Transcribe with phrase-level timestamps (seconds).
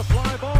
[0.00, 0.59] a fly ball.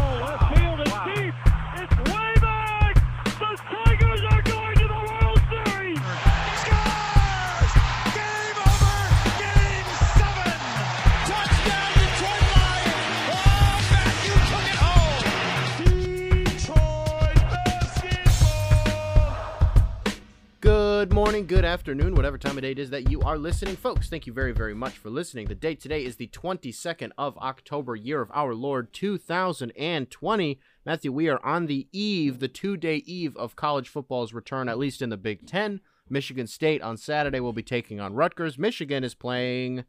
[21.31, 24.09] Morning, good afternoon, whatever time of day it is that you are listening, folks.
[24.09, 25.47] Thank you very, very much for listening.
[25.47, 30.59] The date today is the 22nd of October, year of our Lord 2020.
[30.85, 34.77] Matthew, we are on the eve, the two day eve of college football's return, at
[34.77, 35.79] least in the Big Ten.
[36.09, 38.57] Michigan State on Saturday will be taking on Rutgers.
[38.57, 39.85] Michigan is playing.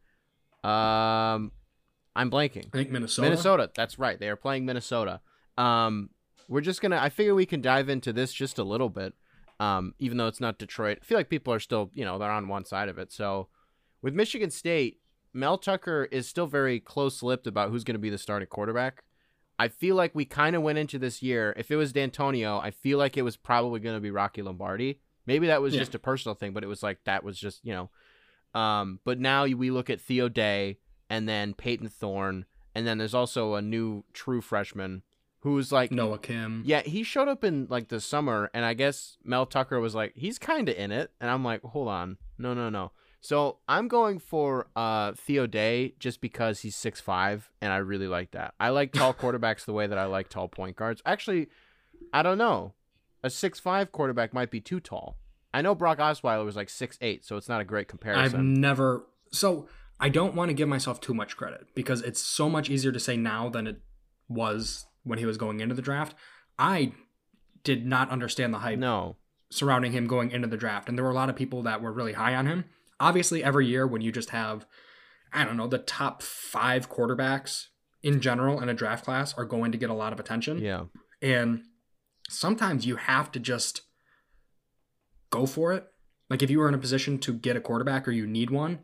[0.63, 1.51] Um,
[2.15, 2.67] I'm blanking.
[2.67, 3.27] I think Minnesota.
[3.27, 3.69] Minnesota.
[3.75, 4.17] That's right.
[4.17, 5.19] They are playing Minnesota.
[5.57, 6.09] Um,
[6.47, 6.99] we're just gonna.
[6.99, 9.13] I figure we can dive into this just a little bit.
[9.63, 12.29] Um, even though it's not Detroit, I feel like people are still, you know, they're
[12.31, 13.11] on one side of it.
[13.11, 13.47] So,
[14.01, 14.99] with Michigan State,
[15.33, 19.03] Mel Tucker is still very close-lipped about who's going to be the starting quarterback.
[19.57, 21.53] I feel like we kind of went into this year.
[21.57, 24.99] If it was D'Antonio, I feel like it was probably going to be Rocky Lombardi.
[25.25, 25.79] Maybe that was Yeah.
[25.79, 28.59] just a personal thing, but it was like that was just you know.
[28.59, 30.79] Um, but now we look at Theo Day
[31.09, 32.45] and then Payton Thorne,
[32.75, 35.03] and then there's also a new true freshman
[35.43, 36.63] who's like Noah Kim.
[36.65, 40.13] yeah, he showed up in like the summer, and I guess Mel Tucker was like,
[40.15, 42.91] he's kind of in it, and I'm like, hold on, no, no, no.
[43.19, 48.07] So I'm going for uh Theo Day just because he's six five, and I really
[48.07, 48.53] like that.
[48.59, 51.01] I like tall quarterbacks the way that I like tall point guards.
[51.05, 51.49] Actually,
[52.13, 52.73] I don't know,
[53.21, 55.17] a six five quarterback might be too tall.
[55.53, 58.39] I know Brock Osweiler was like six eight, so it's not a great comparison.
[58.39, 59.05] I've never.
[59.31, 59.67] So
[59.99, 62.99] I don't want to give myself too much credit because it's so much easier to
[62.99, 63.81] say now than it
[64.29, 66.15] was when he was going into the draft.
[66.57, 66.93] I
[67.63, 69.17] did not understand the hype no,
[69.49, 71.91] surrounding him going into the draft, and there were a lot of people that were
[71.91, 72.65] really high on him.
[72.99, 74.65] Obviously, every year when you just have,
[75.31, 77.67] I don't know, the top five quarterbacks
[78.01, 80.59] in general in a draft class are going to get a lot of attention.
[80.59, 80.85] yeah,
[81.21, 81.63] And
[82.29, 83.81] sometimes you have to just
[85.29, 85.85] go for it.
[86.29, 88.79] Like if you were in a position to get a quarterback or you need one,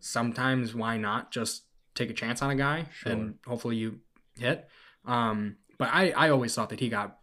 [0.00, 1.64] sometimes why not just
[1.94, 4.00] take a chance on a guy and hopefully you
[4.38, 4.66] hit.
[5.04, 7.18] Um, but I, I always thought that he got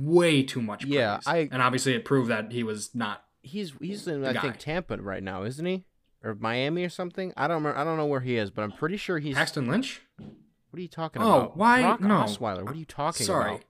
[0.00, 0.92] way too much praise.
[0.94, 3.24] Yeah, I- and obviously it proved that he was not.
[3.42, 4.40] he's he's in I guy.
[4.40, 5.84] think Tampa right now, isn't he?
[6.24, 7.32] Or Miami or something?
[7.36, 9.36] I don't remember, I don't know where he is, but I'm pretty sure he's.
[9.36, 10.02] Paxton Lynch?
[10.16, 11.56] What are you talking Oh, about?
[11.56, 12.14] why- Brock no.
[12.22, 12.64] Osweiler.
[12.64, 13.32] What are you talking about?
[13.32, 13.50] Sorry.
[13.52, 13.64] about?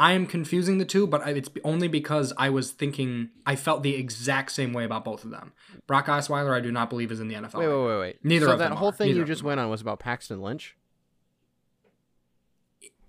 [0.00, 3.82] I am confusing the two, but I- it's only because I was thinking I felt
[3.82, 5.52] the exact same way about both of them.
[5.86, 7.58] Brock Osweiler, I do not believe is in the NFL.
[7.60, 8.24] Wait, wait, wait, wait.
[8.24, 8.92] Neither so of that them whole are.
[8.92, 10.76] thing Neither you just went on was about Paxton Lynch.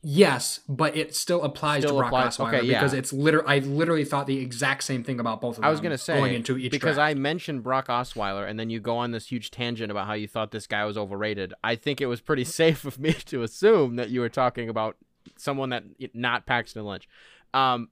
[0.01, 2.79] Yes, but it still applies Still to Brock applies- Osweiler okay, yeah.
[2.79, 3.47] because it's literally.
[3.47, 5.65] I literally thought the exact same thing about both of them.
[5.65, 7.11] I was gonna say going into each because draft.
[7.11, 10.27] I mentioned Brock Osweiler, and then you go on this huge tangent about how you
[10.27, 11.53] thought this guy was overrated.
[11.63, 14.95] I think it was pretty safe of me to assume that you were talking about
[15.37, 15.83] someone that
[16.13, 17.09] not Paxton Lynch.
[17.53, 17.89] Um,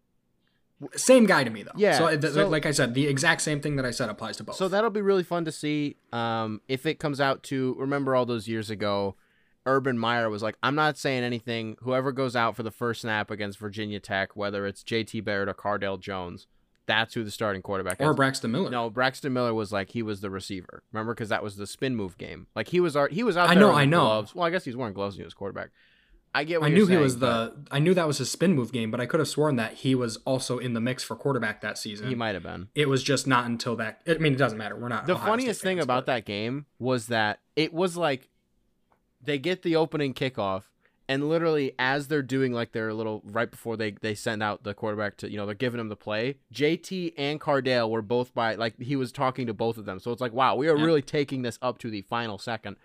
[0.95, 1.71] same guy to me though.
[1.75, 4.37] Yeah, So, th- so- like I said, the exact same thing that I said applies
[4.37, 4.55] to both.
[4.55, 5.97] So that'll be really fun to see.
[6.13, 9.15] Um, if it comes out to remember all those years ago,
[9.67, 11.77] Urban Meyer was like, "I'm not saying anything.
[11.81, 15.21] Whoever goes out for the first snap against Virginia Tech, whether it's J.T.
[15.21, 16.47] Barrett or Cardale Jones,
[16.87, 18.69] that's who the starting quarterback or is." Braxton Miller.
[18.71, 20.83] No, Braxton Miller was like he was the receiver.
[20.91, 22.47] Remember, because that was the spin move game.
[22.55, 23.99] Like he was, our, he was out I know, I know.
[24.05, 24.33] Gloves.
[24.33, 25.69] Well, I guess he's wearing gloves when he was quarterback.
[26.35, 26.61] I get.
[26.61, 27.55] What I you're knew he was the.
[27.71, 29.95] I knew that was his spin move game, but I could have sworn that he
[29.95, 32.09] was also in the mix for quarterback that season.
[32.09, 32.67] He might have been.
[32.75, 34.01] It was just not until that.
[34.07, 34.75] I mean, it doesn't matter.
[34.75, 35.07] We're not.
[35.07, 38.29] the Ohio funniest thing about but- that game was that it was like
[39.21, 40.63] they get the opening kickoff
[41.09, 44.73] and literally as they're doing like their little right before they they send out the
[44.73, 48.55] quarterback to you know they're giving him the play jt and cardale were both by
[48.55, 50.83] like he was talking to both of them so it's like wow we are Yeah.
[50.85, 52.75] really taking this up to the final second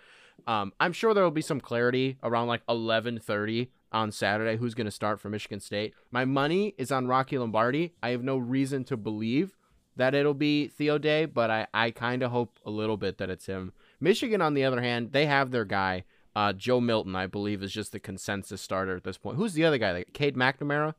[0.46, 4.86] um, i'm sure there will be some clarity around like 11.30 on saturday who's going
[4.86, 8.84] to start for michigan state my money is on rocky lombardi i have no reason
[8.84, 9.56] to believe
[9.94, 13.28] that it'll be Theo Day, but I, I kind of hope a little bit that
[13.28, 13.74] it's him.
[14.00, 16.04] Michigan, on the other hand, they have their guy.
[16.34, 19.36] Uh, Joe Milton, I believe, is just the consensus starter at this point.
[19.36, 19.92] Who's the other guy?
[19.92, 20.94] Like Cade McNamara?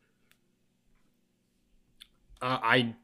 [2.41, 2.95] Uh, I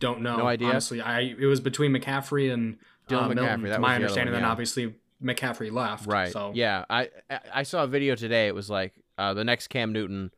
[0.00, 0.36] don't know.
[0.36, 0.68] No idea?
[0.68, 2.76] Honestly, I it was between McCaffrey and
[3.08, 4.32] Dylan uh, Milton, McCaffrey, to that my understanding.
[4.34, 6.06] one, Then obviously McCaffrey left.
[6.06, 6.32] Right.
[6.32, 6.84] So Yeah.
[6.90, 8.46] I I- I saw a video today.
[8.46, 10.30] It was like uh, the next Cam Newton.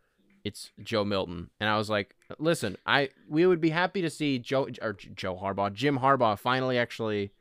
[0.45, 4.39] It's Joe Milton, and I was like, "Listen, I we would be happy to see
[4.39, 7.33] Joe or Joe Harbaugh, Jim Harbaugh, finally actually."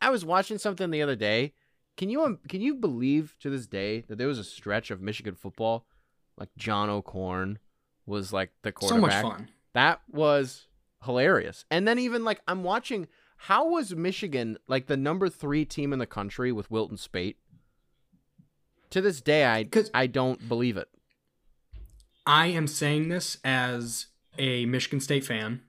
[0.00, 1.52] I was watching something the other day.
[1.96, 5.00] Can you um, can you believe to this day that there was a stretch of
[5.00, 5.86] Michigan football,
[6.36, 7.58] like John O'Korn
[8.06, 9.12] was like the quarterback.
[9.12, 9.48] so much fun.
[9.74, 10.66] That was
[11.04, 11.64] hilarious.
[11.70, 15.98] And then even like I'm watching how was Michigan like the number 3 team in
[15.98, 17.36] the country with Wilton Speight
[18.90, 20.88] To this day, I I don't believe it.
[22.26, 24.06] I am saying this as
[24.38, 25.60] a Michigan State fan,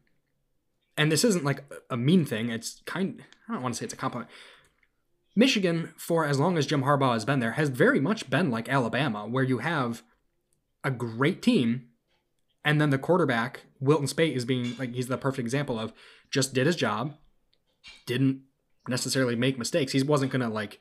[0.98, 2.50] and this isn't like a mean thing.
[2.50, 3.24] It's kind.
[3.48, 4.32] I don't want to say it's a compliment.
[5.36, 8.70] Michigan, for as long as Jim Harbaugh has been there, has very much been like
[8.70, 10.02] Alabama, where you have
[10.84, 11.88] a great team,
[12.64, 15.94] and then the quarterback Wilton Speight is being like he's the perfect example of
[16.32, 17.16] just did his job,
[18.06, 18.42] didn't
[18.88, 19.92] necessarily make mistakes.
[19.92, 20.80] He wasn't gonna like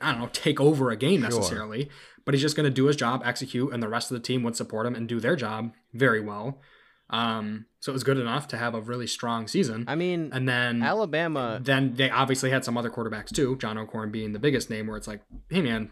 [0.00, 1.30] I don't know, take over a game Sure.
[1.30, 1.90] necessarily,
[2.24, 4.44] but he's just going to do his job, execute, and the rest of the team
[4.44, 6.60] would support him and do their job very well.
[7.10, 9.84] Um, so it was good enough to have a really strong season.
[9.88, 11.58] I mean, and then Alabama.
[11.62, 14.96] then they obviously had some other quarterbacks too, John O'Korn being the biggest name, where
[14.96, 15.90] it's like, hey man,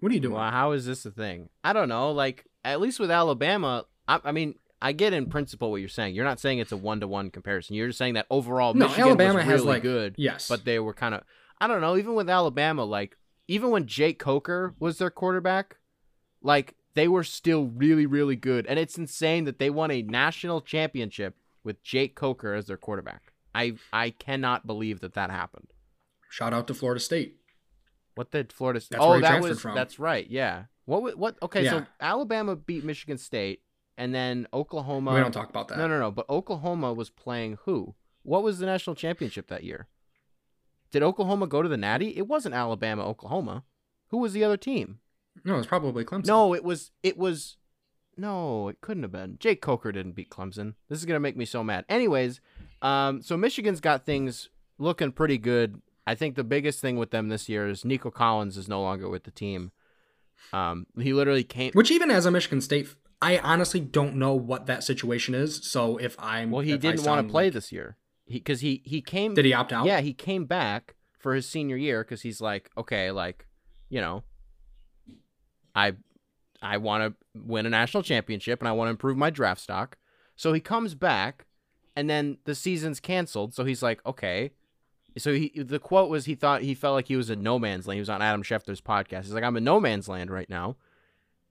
[0.00, 0.34] what are you doing?
[0.34, 1.48] Well, how is this a thing?
[1.64, 2.12] I don't know.
[2.12, 6.14] Like at least with Alabama, I, I mean, I get in principle what you're saying.
[6.14, 7.74] You're not saying it's a one to one comparison.
[7.74, 10.14] You're just saying that overall No, Michigan Alabama was has, like- good.
[10.18, 10.48] yes.
[10.48, 11.22] but they were kind of.
[11.60, 11.96] I don't know.
[11.96, 13.16] Even with Alabama, like
[13.48, 15.78] even when Jake Coker was their quarterback,
[16.42, 18.66] like they were still really really good.
[18.66, 23.32] And it's insane that they won a national championship with Jake Coker as their quarterback.
[23.54, 25.68] I I cannot believe that that happened.
[26.28, 27.36] Shout out to Florida State.
[28.16, 28.80] What did Florida?
[28.80, 28.96] State?
[28.96, 29.76] That's oh, where he that was from.
[29.76, 30.28] that's right.
[30.28, 30.64] Yeah.
[30.86, 31.16] What?
[31.16, 31.36] What?
[31.40, 33.62] Okay, so Alabama beat Michigan State,
[33.96, 35.14] and then Oklahoma.
[35.14, 35.78] we don't talk about that.
[35.78, 36.10] No, no, no.
[36.10, 37.94] But Oklahoma was playing who?
[38.22, 39.86] What was the national championship that year?
[40.90, 42.16] Did Oklahoma go to the Natty?
[42.16, 43.64] It wasn't Alabama, Oklahoma.
[44.08, 44.98] Who was the other team?
[45.44, 46.26] No, it was probably Clemson.
[46.26, 46.90] No, it was.
[47.02, 47.56] It was.
[48.16, 49.36] No, it couldn't have been.
[49.38, 50.74] Jake Coker didn't beat Clemson.
[50.88, 51.84] This is gonna make me so mad.
[51.88, 52.40] Anyways,
[52.82, 54.48] um, so Michigan's got things
[54.78, 55.80] looking pretty good.
[56.06, 59.08] I think the biggest thing with them this year is Nico Collins is no longer
[59.08, 59.72] with the team.
[60.52, 61.72] Um, he literally came.
[61.74, 62.88] Which even as a Michigan State,
[63.20, 65.56] I honestly don't know what that situation is.
[65.70, 67.96] So if I'm Well, he didn't want to play like- this year.
[68.26, 69.34] He because he he came.
[69.34, 69.86] Did he opt out?
[69.86, 73.46] Yeah, he came back for his senior year because he's like, okay, like,
[73.88, 74.22] you know,
[75.74, 75.94] I
[76.60, 79.96] I want to win a national championship and I want to improve my draft stock.
[80.36, 81.46] So he comes back,
[81.96, 83.54] and then the season's canceled.
[83.54, 84.52] So he's like, okay.
[85.16, 87.86] So he the quote was he thought he felt like he was in no man's
[87.86, 87.96] land.
[87.96, 89.24] He was on Adam Schefter's podcast.
[89.24, 90.76] He's like, I'm in no man's land right now.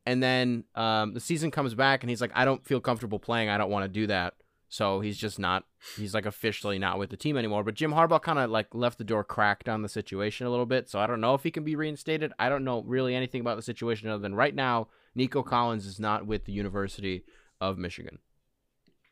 [0.06, 3.50] And then um, the season comes back, and he's like, I don't feel comfortable playing.
[3.50, 4.36] I don't want to do that.
[4.70, 5.64] So he's just not.
[5.96, 7.64] He's like officially not with the team anymore.
[7.64, 10.66] But Jim Harbaugh kind of like left the door cracked on the situation a little
[10.66, 10.90] bit.
[10.90, 12.34] So I don't know if he can be reinstated.
[12.38, 16.00] I don't know really anything about the situation other than right now, Nico Collins is
[16.00, 17.24] not with the University
[17.62, 18.20] of Michigan.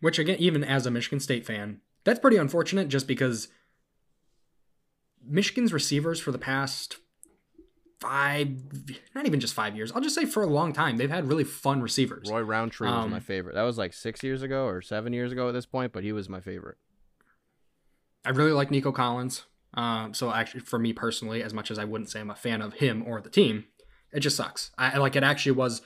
[0.02, 2.90] Which again, even as a Michigan State fan, that's pretty unfortunate.
[2.90, 3.48] Just because
[5.26, 6.98] Michigan's receivers for the past
[8.06, 8.50] five,
[9.16, 11.44] not even just five years, I'll just say for a long time, they've had really
[11.44, 12.30] fun receivers.
[12.30, 13.56] Roy Roundtree was Um, my favorite.
[13.56, 16.12] That was like six years ago or seven years ago at this point, but he
[16.12, 16.78] was my favorite.
[18.24, 19.44] I really like Nico Collins.
[19.76, 22.62] Um, so actually, for me personally, as much as I wouldn't say I'm a fan
[22.62, 23.66] of him or the team,
[24.14, 24.72] it just sucks.
[24.78, 25.24] I- like it.
[25.24, 25.82] Actually, was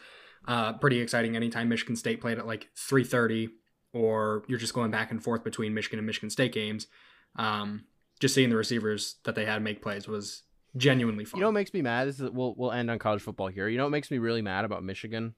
[0.47, 3.49] uh, pretty exciting anytime Michigan State played at like 3:30,
[3.93, 6.87] or you're just going back and forth between Michigan and Michigan State games.
[7.35, 7.85] Um,
[8.19, 10.43] just seeing the receivers that they had make plays was
[10.77, 11.39] genuinely fun.
[11.39, 13.67] You know what makes me mad is that we'll we'll end on college football here.
[13.67, 15.35] You know what makes me really mad about Michigan,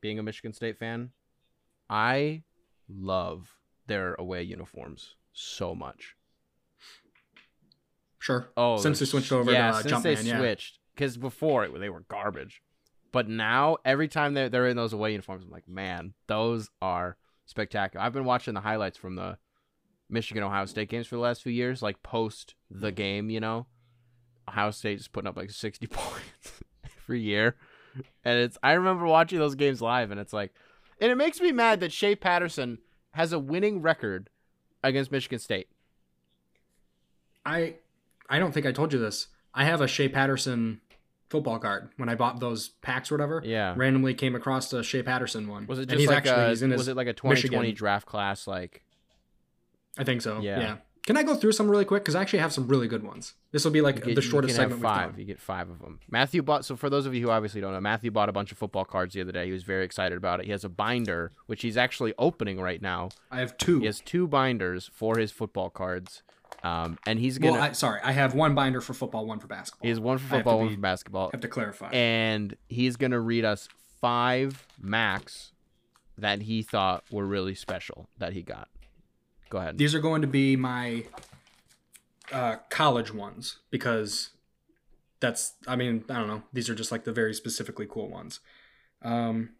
[0.00, 1.10] being a Michigan State fan?
[1.88, 2.42] I
[2.88, 6.16] love their away uniforms so much.
[8.18, 8.48] sure.
[8.56, 10.38] Oh, since they switched over yeah, to uh, since they yeah.
[10.38, 12.62] switched, because before it, they were garbage,
[13.10, 17.16] but now every time they're they're in those away uniforms, I'm like, man, those are
[17.46, 18.04] spectacular.
[18.04, 19.38] I've been watching the highlights from the
[20.08, 23.66] Michigan Ohio State games for the last few years, like post the game, you know,
[24.48, 26.60] Ohio State is putting up like 60 points
[27.00, 27.56] every year,
[28.24, 30.52] and it's I remember watching those games live, and it's like,
[31.00, 32.78] and it makes me mad that Shea Patterson
[33.12, 34.30] has a winning record
[34.82, 35.68] against Michigan State.
[37.44, 37.74] I
[38.28, 39.28] I don't think I told you this.
[39.54, 40.80] I have a Shea Patterson
[41.28, 41.90] football card.
[41.96, 43.74] When I bought those packs or whatever, Yeah.
[43.76, 45.66] randomly came across a Shea Patterson one.
[45.66, 47.12] Was it And just he's like actually a, he's in his was it like a
[47.12, 47.74] 2020 Michigan.
[47.76, 48.82] draft class like
[49.98, 50.40] I think so.
[50.40, 50.58] Yeah.
[50.60, 50.76] Yeah.
[51.06, 52.04] Can I go through some really quick?
[52.04, 53.34] Because I actually have some really good ones.
[53.50, 55.18] This will be like get- the shortest segment five.
[55.18, 55.98] You get five of them.
[56.08, 56.64] Matthew bought.
[56.64, 58.84] So for those of you who obviously don't know, Matthew bought a bunch of football
[58.84, 59.46] cards the other day.
[59.46, 60.46] He was very excited about it.
[60.46, 63.08] He has a binder which he's actually opening right now.
[63.32, 63.80] I have two.
[63.80, 66.22] He has two binders for his football cards,
[66.62, 67.54] um, and he's gonna.
[67.54, 69.84] well, I, sorry, I have one binder for football, one for basketball.
[69.84, 71.90] he has one for football, one be- for basketball, have to clarify.
[71.90, 73.68] and he's gonna read us
[74.00, 75.52] five max
[76.16, 78.68] that he thought were really special that he got.
[79.52, 79.76] Go ahead.
[79.76, 81.04] These are going to be my
[82.32, 84.30] uh, college ones because
[85.20, 86.42] that's, I mean, I don't know.
[86.54, 88.40] These are just like the very specifically cool ones.
[89.02, 89.50] Um,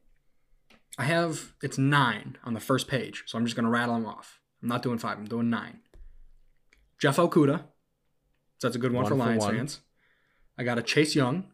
[0.97, 3.25] I have, it's nine on the first page.
[3.27, 4.41] So I'm just going to rattle them off.
[4.63, 5.81] I'm not doing five, I'm doing nine.
[6.99, 7.65] Jeff Okudah.
[8.61, 9.57] So that's a good one One for Lions one.
[9.57, 9.81] fans.
[10.57, 11.53] I got a Chase Young.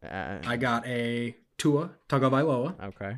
[0.00, 3.16] Uh, I got a Tua Tagovailoa, okay.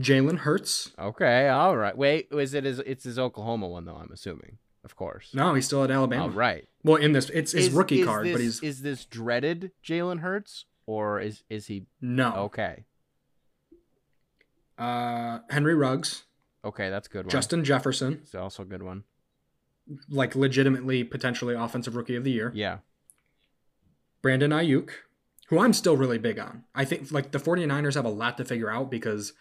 [0.00, 0.92] Jalen Hurts.
[0.98, 1.48] Okay.
[1.48, 1.96] All right.
[1.96, 2.78] Wait, is it his?
[2.80, 3.96] It's his Oklahoma one though.
[3.96, 5.30] I'm assuming, of course.
[5.34, 6.24] No, he's still at Alabama.
[6.24, 6.66] All right.
[6.82, 9.72] Well, in this, it's his Is- rookie is card, this, but he's is this dreaded
[9.84, 12.32] Jalen Hurts or is is he no.
[12.36, 12.84] okay?
[14.78, 16.24] Uh, Henry Ruggs,
[16.64, 17.30] Okay, that's a good one.
[17.30, 19.04] Justin Jefferson, It's also a good one.
[20.08, 22.50] like legitimately potentially offensive rookie of the year.
[22.54, 22.78] Yeah.
[24.22, 24.90] Brandon Aiyuk,
[25.48, 26.64] who I'm still really big on.
[26.74, 29.32] I think like the 49ers have a lot to figure out because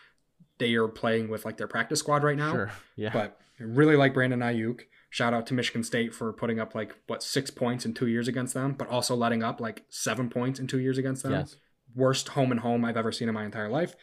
[0.60, 2.51] they are playing with like their practice squad right now.
[2.51, 2.72] Sure.
[2.96, 3.12] Yeah.
[3.12, 4.82] But I really like Brandon Aiyuk.
[5.10, 8.28] Shout out to Michigan State for putting up like what six points in two years
[8.28, 11.32] against them, but also letting up like seven points in two years against them.
[11.32, 11.56] yes.
[11.96, 13.96] Worst home and home I've ever seen in my entire life.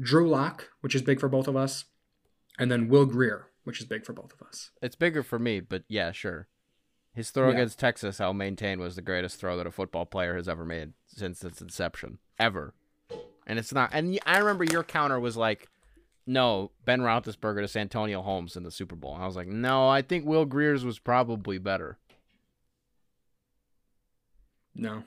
[0.00, 1.84] Drew Lock, which is big for both of us,
[2.58, 4.70] and then Will Grier, which is big for both of us.
[4.80, 6.46] It's bigger for me, but yeah, sure.
[7.12, 7.54] His throw Yeah.
[7.54, 10.92] against Texas, I'll maintain, was the greatest throw that a football player has ever made
[11.06, 12.74] since its inception, ever.
[13.46, 13.90] And it's not.
[13.92, 15.68] And I remember your counter was like,
[16.26, 19.88] "No, Ben Roethlisberger to Santonio Holmes in the Super Bowl." And I was like, "No,
[19.88, 21.98] I think Will Grier's was probably better."
[24.74, 25.04] No,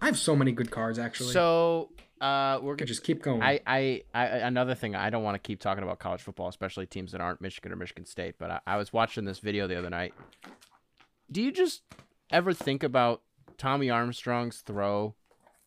[0.00, 1.32] I have so many good cards actually.
[1.32, 1.90] So,
[2.20, 3.42] uh, we're gonna just keep going.
[3.42, 6.86] I, I, I, another thing, I don't want to keep talking about college football, especially
[6.86, 8.36] teams that aren't Michigan or Michigan State.
[8.38, 10.14] But I, I was watching this video the other night.
[11.30, 11.82] Do you just
[12.30, 13.22] ever think about
[13.58, 15.14] Tommy Armstrong's throw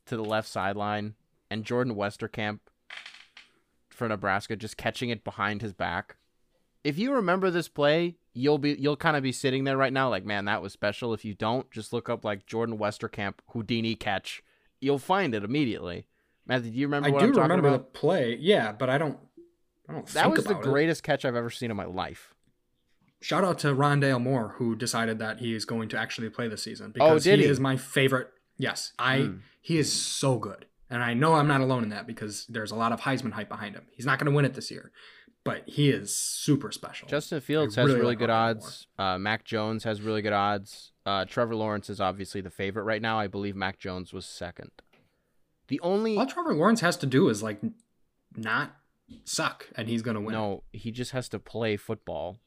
[0.05, 1.15] to the left sideline
[1.51, 2.59] and Jordan Westerkamp
[3.99, 6.15] for Nebraska just catching it behind his back?
[6.83, 10.09] If you remember this play, you'll be you'll kind of be sitting there right now
[10.09, 11.13] like, man, that was special.
[11.13, 14.41] If you don't, just look up like Jordan Westerkamp Houdini catch.
[14.81, 16.05] You'll find it immediately.
[16.47, 17.93] Matthew, do you remember I what do I'm talking remember about?
[17.93, 19.19] the play, yeah, but I don't.
[19.89, 20.07] I don't.
[20.07, 20.61] That was the it.
[20.61, 22.33] greatest catch I've ever seen in my life.
[23.21, 26.63] Shout out to Rondale Moore, who decided that he is going to actually play this
[26.63, 27.51] season because Oh, did he, he?
[27.51, 28.29] is my favorite.
[28.57, 29.19] Yes, I.
[29.19, 29.35] Hmm.
[29.61, 32.75] He is so good, and I know I'm not alone in that because there's a
[32.75, 33.85] lot of Heisman hype behind him.
[33.91, 34.91] He's not going to win it this year,
[35.43, 37.07] but he is super special.
[37.07, 38.87] Justin Fields I has really really good odds.
[38.97, 40.91] Uh, Mac Jones has really good odds.
[41.05, 43.19] Uh, Trevor Lawrence is obviously the favorite right now.
[43.19, 44.71] I believe Mac Jones was second.
[45.67, 47.59] The only all Trevor Lawrence has to do is like
[48.35, 48.75] not
[49.23, 50.33] suck, and he's going to win.
[50.33, 52.37] no, he just has to play football,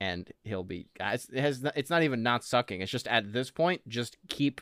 [0.00, 0.88] and he'll be.
[0.98, 1.64] Guys, it has.
[1.74, 2.80] It's not even not sucking.
[2.80, 4.60] It's just at this point, just keep,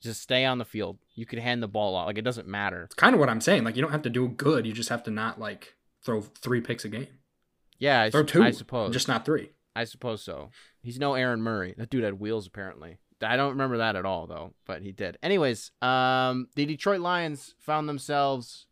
[0.00, 0.98] just stay on the field.
[1.14, 2.06] You could hand the ball out.
[2.06, 2.82] Like it doesn't matter.
[2.84, 3.64] It's kind of what I'm saying.
[3.64, 4.66] Like you don't have to do good.
[4.66, 7.08] You just have to not like throw three picks a game.
[7.78, 8.92] Yeah, I, Throw two, I suppose.
[8.92, 9.50] just not three.
[9.74, 10.50] I suppose so.
[10.82, 11.74] He's no Aaron Murray.
[11.76, 12.98] That dude had wheels apparently.
[13.22, 15.18] I don't remember that at all though, but he did.
[15.22, 18.66] Anyways, um, the Detroit Lions found themselves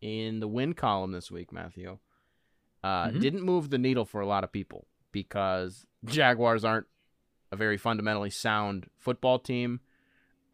[0.00, 1.52] in the win column this week.
[1.52, 1.98] Matthew
[2.82, 3.20] uh, Mhm.
[3.20, 6.86] didn't move the needle for a lot of people because Jaguars aren't
[7.52, 9.80] a very fundamentally sound football team.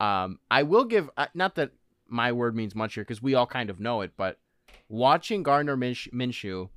[0.00, 1.72] Um, I will give uh, not that
[2.08, 4.38] my word means much here because we all kind of know it, but
[4.88, 6.68] watching Gardner Minsh- Minshew,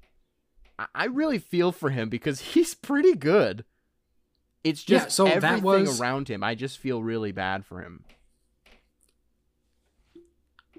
[0.80, 3.64] I-, I really feel for him because he's pretty good.
[4.64, 6.44] It's just Yeah, so that everything was- around him.
[6.44, 8.04] I just feel really bad for him.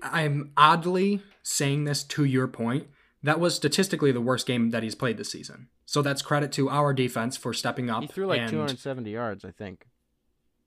[0.02, 2.88] I'm oddly saying this to your point.
[3.22, 5.68] That was statistically the worst game that he's played this season.
[5.86, 8.02] So that's credit to our defense for stepping up.
[8.02, 9.86] He threw like and 270 yards, I think.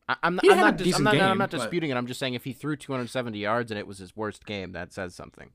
[0.08, 1.98] I, I'm, He I'm not, dis- I'm not, I'm game, not but- disputing it.
[1.98, 4.94] I'm just saying if he threw 270 yards and it was his worst game, that
[4.94, 5.50] says something.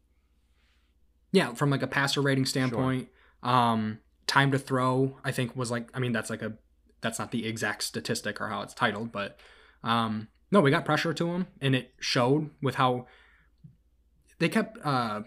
[1.32, 3.08] Yeah, from like a passer rating standpoint,
[3.42, 6.54] um, time to throw, I think was like, I mean, that's like a,
[7.00, 9.38] that's not the exact statistic or how it's titled, but
[9.84, 13.06] um, no, we got pressure to him, and it showed with how
[14.40, 15.22] they kept uh,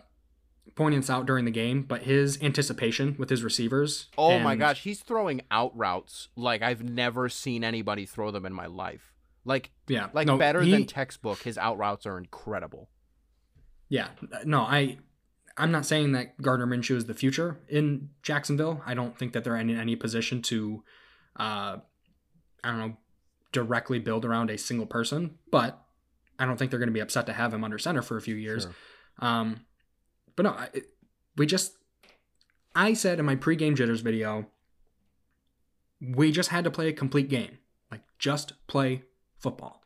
[0.76, 4.10] pointing this out during the game, but his anticipation with his receivers.
[4.18, 8.52] Oh my gosh, he's throwing out routes like I've never seen anybody throw them in
[8.54, 9.13] my life.
[9.46, 11.40] Like yeah, like no, better he- than textbook.
[11.40, 12.90] His out routes are incredible.
[13.90, 14.08] Yeah,
[14.44, 14.98] no, I,
[15.56, 18.82] I'm not saying that Gardner Minshew is the future in Jacksonville.
[18.88, 20.84] I don't think that they're in any position to,
[21.36, 21.78] uh,
[22.64, 22.98] I don't know,
[23.52, 25.36] directly build around a single person.
[25.52, 25.80] But
[26.40, 28.22] I don't think they're going to be upset to have him under center for a
[28.22, 28.64] few years.
[28.64, 28.74] Sure.
[29.20, 29.66] Um,
[30.36, 30.70] but no, I,
[31.38, 31.74] we just,
[32.74, 34.48] I said in my pregame jitters video,
[36.02, 37.60] we just had to play a complete game,
[37.92, 39.04] like just play
[39.44, 39.82] football.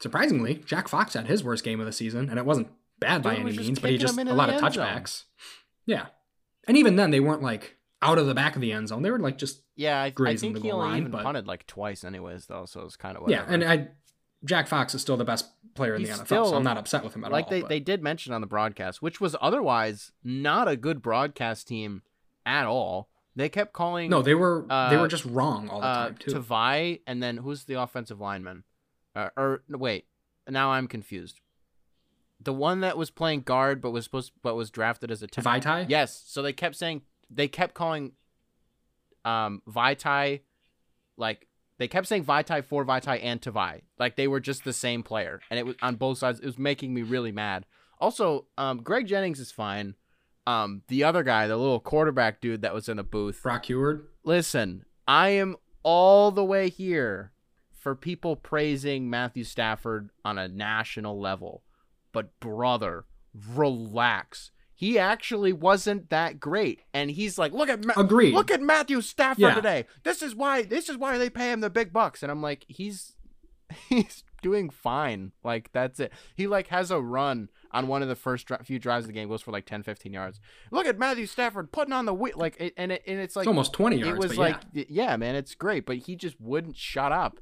[0.00, 2.68] Surprisingly, Jack Fox had his worst game of the season, and it wasn't
[3.00, 4.86] bad by any means, but he just them a lot of end zone.
[4.86, 5.24] touchbacks.
[5.86, 6.06] Yeah,
[6.68, 9.02] and even then, they weren't like out of the back of the end zone.
[9.02, 11.12] They were like just Yeah, I, I Grazing think the he goal only line, even
[11.12, 12.66] but- punted like twice, anyways, though.
[12.66, 13.44] So it's kind of yeah.
[13.48, 13.88] And I,
[14.44, 16.76] Jack Fox is still the best player in He's the NFL, still- so I'm not
[16.76, 17.50] upset with him at like all.
[17.50, 21.00] Like they, but- they did mention on the broadcast, which was otherwise not a good
[21.00, 22.02] broadcast team
[22.44, 23.08] at all.
[23.36, 26.16] They kept calling no, they were they uh, were just wrong all the uh, time
[26.16, 26.32] too.
[26.32, 28.64] Tavai, and then who's the offensive lineman?
[29.14, 30.06] Uh, or no, wait,
[30.48, 31.40] now I'm confused.
[32.40, 35.44] the one that was playing guard but was supposed but was drafted as a 10.
[35.44, 35.86] Vaitai?
[35.88, 36.22] Yes.
[36.26, 38.12] So they kept saying they kept calling
[39.24, 40.40] um Vaitai
[41.16, 41.46] like
[41.78, 43.82] they kept saying Vaitai for Vaitai and Tavai.
[43.98, 45.40] Like they were just the same player.
[45.50, 46.40] And it was on both sides.
[46.40, 47.66] It was making me really mad.
[47.98, 49.94] Also, um Greg Jennings is fine.
[50.46, 53.42] Um the other guy, the little quarterback dude that was in the booth.
[53.42, 54.04] Brock Huard?
[54.24, 57.32] Listen, I am all the way here
[57.72, 61.62] for people praising Matthew Stafford on a national level.
[62.12, 63.04] But brother,
[63.54, 64.50] relax.
[64.74, 68.34] He actually wasn't that great, and he's like, "Look at Ma- Agreed.
[68.34, 69.54] Look at Matthew Stafford Yeah.
[69.54, 69.86] today.
[70.02, 70.62] This is why.
[70.62, 73.16] This is why they pay him the big bucks." And I'm like, "He's
[73.88, 75.32] he's doing fine.
[75.42, 76.12] Like that's it.
[76.34, 79.12] He like has a run on one of the first dri- few drives of the
[79.12, 80.40] game, goes for like 10, 15 yards.
[80.70, 83.44] Look at Matthew Stafford putting on the weight, like, it, and it, and it's like
[83.44, 84.24] it's almost 20 yards.
[84.24, 84.84] it was like yeah.
[84.88, 85.16] yeah.
[85.16, 87.38] man it's great but he just wouldn't shut up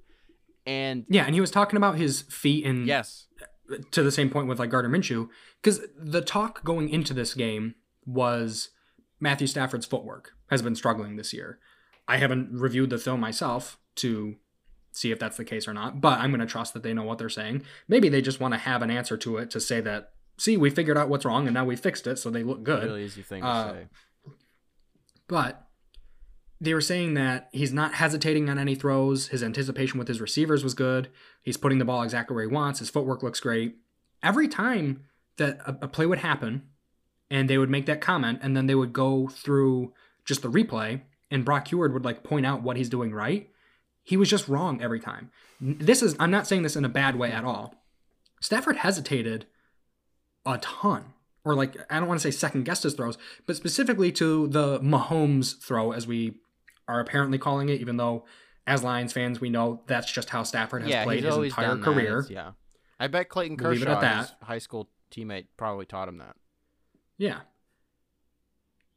[0.66, 3.26] and Yeah, and he was talking about his feet and yes
[3.90, 5.28] to the same point with like Gardner Minshew,
[5.62, 7.74] because the talk going into this game
[8.06, 8.70] was
[9.20, 11.58] Matthew Stafford's footwork has been struggling this year.
[12.06, 14.36] I haven't reviewed the film myself to
[14.92, 17.02] see if that's the case or not, but I'm going to trust that they know
[17.02, 17.64] what they're saying.
[17.88, 20.70] Maybe they just want to have an answer to it to say that, see, we
[20.70, 22.84] figured out what's wrong and now we fixed it, so they look good.
[22.84, 23.86] really easy thing to Uh, say
[25.28, 25.66] But
[26.60, 29.28] they were saying that he's not hesitating on any throws.
[29.28, 31.08] His anticipation with his receivers was good.
[31.42, 32.78] He's putting the ball exactly where he wants.
[32.78, 33.76] His footwork looks great.
[34.22, 35.04] Every time
[35.36, 36.62] that a, a play would happen
[37.30, 39.92] and they would make that comment and then they would go through
[40.24, 43.50] just the replay and Brock Huard would like point out what he's doing right,
[44.02, 45.30] he was just wrong every time.
[45.60, 47.74] This is, I'm not saying this in a bad way at all.
[48.40, 49.46] Stafford hesitated
[50.46, 51.12] a ton.
[51.44, 54.80] Or like I don't want to say second guessed his throws, but specifically to the
[54.80, 56.36] Mahomes throw, as we
[56.88, 58.24] are apparently calling it, even though
[58.66, 61.80] as Lions fans we know that's just how Stafford has yeah played his entire done
[61.80, 61.84] that.
[61.84, 62.18] career.
[62.20, 62.52] It's- yeah
[62.98, 66.36] i bet clayton leave it kershaw at his high school teammate probably taught him that
[67.18, 67.40] Yeah.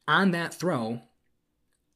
[0.07, 1.01] On that throw,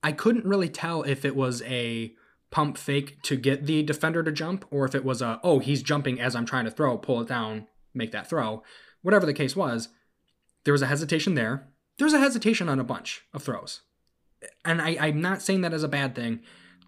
[0.04, 2.14] I couldn't really tell if it was a
[2.50, 5.82] pump fake to get the defender to jump or if it was a, oh, he's
[5.82, 8.64] jumping as I'm trying to throw, pull it down, make that throw.
[9.02, 9.90] Whatever the case was,
[10.64, 11.68] there was a hesitation there.
[11.98, 13.82] There's a hesitation on a bunch of throws.
[14.66, 16.42] And I, I'm not saying that as a bad thing.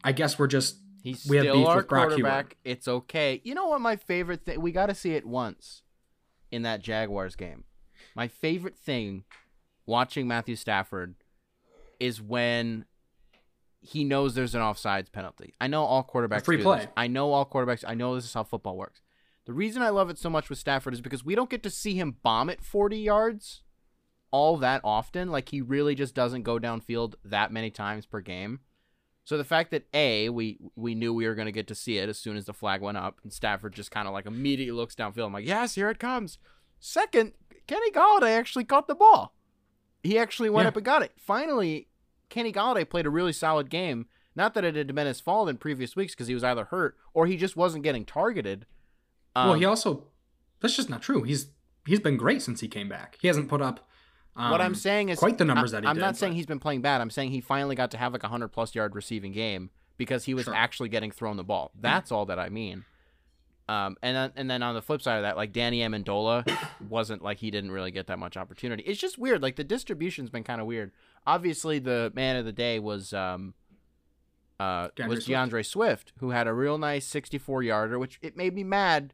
[0.04, 2.22] I guess we're just, he's We have still beef our with Brock Huard.
[2.22, 5.82] quarterback it's okay you know what my favorite thing we got to see it once
[6.50, 7.66] in that jaguars game
[8.16, 9.26] my favorite thing
[9.86, 11.16] watching matthew stafford
[12.00, 12.86] is when
[13.84, 15.54] he knows there's an offsides penalty.
[15.60, 16.80] I know all quarterbacks free do play.
[16.80, 16.88] this.
[16.96, 17.84] I know all quarterbacks.
[17.86, 19.02] I know this is how football works.
[19.46, 21.70] The reason I love it so much with Stafford is because we don't get to
[21.70, 23.62] see him bomb it 40 yards
[24.32, 25.30] all that often.
[25.30, 28.62] Like he really just doesn't go downfield that many times per game.
[29.26, 31.98] So the fact that A, we we knew we were going to get to see
[31.98, 34.76] it as soon as the flag went up, and Stafford just kind of like immediately
[34.78, 35.28] looks downfield.
[35.28, 36.40] I'm like, yes, here it comes.
[36.80, 37.32] Second,
[37.68, 39.34] Kenny Golladay actually caught the ball.
[40.04, 40.70] He actually went Yeah.
[40.70, 41.14] up and got it.
[41.18, 41.88] Finally,
[42.30, 44.08] Kenny Golladay played a really solid game.
[44.36, 46.98] Not that it had been his fault in previous weeks because he was either hurt
[47.14, 48.66] or he just wasn't getting targeted.
[49.36, 50.06] Um, well, he also,
[50.60, 51.24] that's just not true.
[51.24, 51.48] He's
[51.86, 53.18] He's been great since he came back.
[53.22, 53.88] He hasn't put up
[54.36, 55.90] um, what I'm saying is quite the numbers I, that he did.
[55.90, 56.02] I'm did.
[56.02, 57.02] not saying but- he's been playing bad.
[57.02, 60.24] I'm saying he finally got to have like a hundred plus yard receiving game because
[60.24, 60.56] he was Sure.
[60.56, 61.72] actually getting thrown the ball.
[61.80, 62.86] That's all that I mean.
[63.70, 66.50] Um, and then and then on the flip side of that, like Danny Amendola
[66.90, 68.84] wasn't like he didn't really get that much opportunity.
[68.84, 69.42] It's just weird.
[69.42, 70.92] Like the distribution's been kind of weird.
[71.28, 73.54] Obviously, the man of the day was um,
[74.60, 75.30] uh, DeAndre was Swift.
[75.52, 79.14] DeAndre Swift, who had a real nice 64 yarder, which it made me mad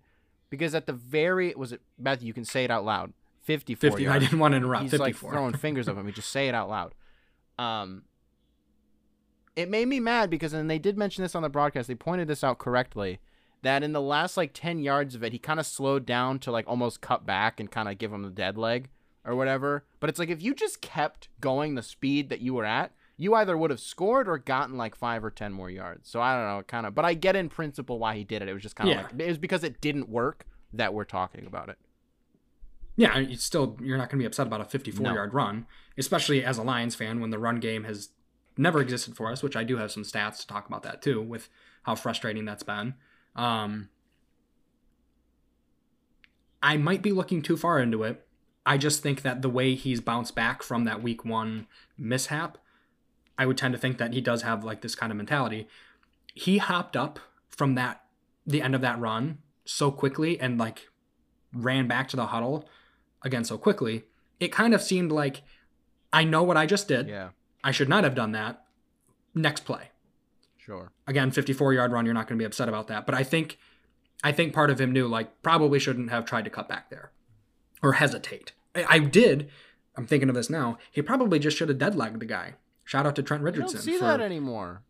[0.50, 2.28] because at the very was it Matthew?
[2.28, 3.14] You can say it out loud.
[3.44, 4.08] 54 50.
[4.08, 4.84] I didn't want to interrupt.
[4.84, 5.30] He's 54.
[5.32, 6.06] like throwing fingers of him.
[6.06, 6.94] He just say it out loud.
[7.58, 8.04] Um,
[9.56, 11.88] it made me mad because, and they did mention this on the broadcast.
[11.88, 13.20] They pointed this out correctly
[13.62, 16.52] that in the last like ten yards of it, he kind of slowed down to
[16.52, 18.90] like almost cut back and kind of give him the dead leg
[19.26, 19.86] or whatever.
[20.00, 23.36] But it's like if you just kept going the speed that you were at, you
[23.36, 26.10] either would have scored or gotten like five or ten more yards.
[26.10, 26.96] So I don't know, kind of.
[26.96, 28.48] But I get in principle why he did it.
[28.48, 29.02] It was just kind of Yeah.
[29.04, 31.78] like it was because it didn't work that we're talking about it.
[32.96, 35.14] Yeah, you still you're not going to be upset about a 54 No.
[35.14, 38.10] yard run, especially as a Lions fan when the run game has
[38.58, 39.44] never existed for us.
[39.44, 41.50] Which I do have some stats to talk about that too, with
[41.84, 42.94] how frustrating that's been.
[43.36, 43.90] Um,
[46.62, 48.26] I might be looking too far into it.
[48.66, 52.58] I just think that the way he's bounced back from that week one mishap,
[53.40, 55.68] I would tend to think that he does have like this kind of mentality.
[56.36, 58.04] He hopped up from that
[58.46, 60.90] the end of that run so quickly and like
[61.52, 62.70] ran back to the huddle
[63.24, 64.04] again so quickly.
[64.40, 65.42] It kind of seemed like
[66.14, 67.08] I know what I just did.
[67.08, 67.30] Yeah,
[67.64, 68.64] I should not have done that.
[69.34, 69.90] Next play
[70.58, 70.92] sure.
[71.08, 73.60] again 54 yard run you're not going to be upset about that but i think
[74.24, 77.12] i think part of him knew like probably shouldn't have tried to cut back there
[77.82, 78.54] or hesitate.
[78.76, 79.50] I, I did.
[79.96, 80.78] I'm thinking of this now.
[80.92, 82.56] He probably just should have deadlegged the guy.
[82.90, 83.76] Shout out to Trent You Richardson.
[83.78, 84.82] don't see for- that anymore.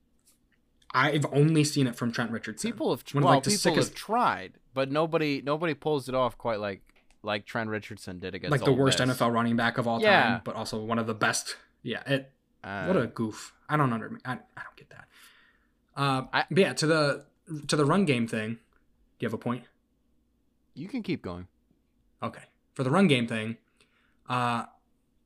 [0.94, 2.72] I've only seen it from Trent Richardson.
[2.72, 6.62] People have well, like, people sickest- have tried, but nobody nobody pulls it off quite
[6.62, 6.82] like
[7.24, 9.18] like Trent Richardson did against like the worst Miss.
[9.20, 10.24] NFL running back of all Yeah.
[10.24, 11.58] time, but also one of the best.
[11.84, 12.32] Yeah, it.
[12.64, 13.54] Uh, what a goof.
[13.68, 14.18] I don't under.
[14.24, 15.08] I, I don't get that.
[15.98, 17.26] Uh, I- but yeah, to the
[17.68, 18.54] to the run game thing.
[18.54, 19.66] Do you have a point?
[20.74, 21.48] you can keep going.
[22.24, 22.44] Okay.
[22.74, 23.58] For the run game thing,
[24.30, 24.64] uh,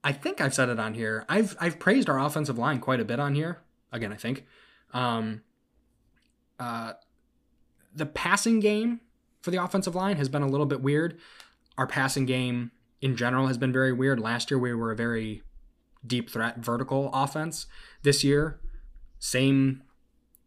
[0.04, 1.26] I think I've said it on here.
[1.30, 3.60] I've I've praised our offensive line quite a bit on here.
[3.92, 4.46] Again, I think.
[4.94, 5.42] Um,
[6.60, 6.94] uh,
[7.96, 9.02] the passing game
[9.42, 11.20] for the offensive line has been a little bit weird.
[11.78, 14.20] Our passing game in general has been very weird.
[14.20, 15.44] Last year we were a very
[16.06, 17.68] deep threat vertical offense.
[18.02, 18.60] This year,
[19.20, 19.84] same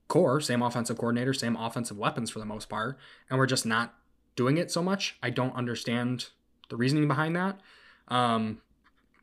[0.09, 3.95] core, same offensive coordinator, same offensive weapons for the most part, and we're just not
[4.37, 5.17] doing it so much.
[5.23, 6.29] I don't understand
[6.69, 7.61] the reasoning behind that.
[8.09, 8.61] Um,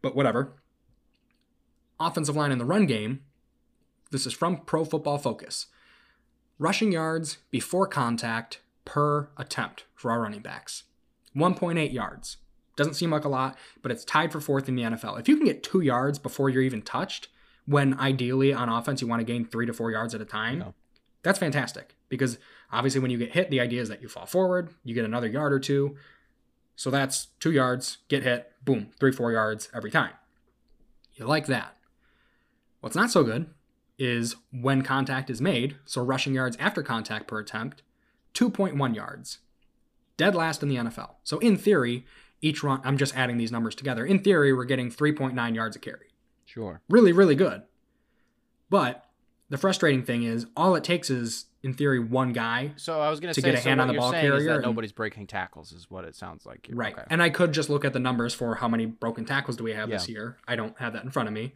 [0.04, 0.54] but whatever.
[2.00, 3.22] Offensive line in the run game.
[4.12, 5.68] This is from Pro Football Focus.
[6.60, 10.84] Rushing yards before contact per attempt for our running backs.
[11.36, 12.38] 1.8 yards.
[12.76, 15.20] Doesn't seem like a lot, but it's tied for fourth in the NFL.
[15.20, 17.30] If you can get two yards before you're even touched,
[17.66, 20.60] when ideally on offense you want to gain three to four yards at a time,
[20.60, 20.72] Yeah.
[21.24, 21.96] that's fantastic.
[22.10, 22.38] Because
[22.72, 25.28] obviously when you get hit, the idea is that you fall forward, you get another
[25.28, 25.96] yard or two.
[26.75, 30.13] So that's two yards, get hit, boom, three, four yards every time.
[31.13, 31.77] You like that.
[32.81, 33.47] What's not so good
[33.97, 37.83] is when contact is made, so rushing yards after contact per attempt,
[38.33, 39.39] 2.1 yards.
[40.17, 41.12] Dead last in the NFL.
[41.23, 42.05] So in theory,
[42.41, 44.05] each run, I'm just adding these numbers together.
[44.05, 46.13] In theory, we're getting 3.9 yards a carry.
[46.45, 46.81] Sure.
[46.89, 47.63] Really, really good.
[48.69, 49.03] But
[49.54, 53.20] the frustrating thing is, all it takes is, in theory, one guy So I was
[53.20, 55.28] gonna To say get a so hand on the ball carrier that and- nobody's breaking
[55.28, 56.68] tackles is what it sounds like.
[56.74, 56.94] Right.
[56.94, 57.04] Okay.
[57.12, 59.74] And I could just look at the numbers for how many broken tackles do we
[59.74, 60.38] have this year.
[60.48, 61.54] I don't have that in front of me.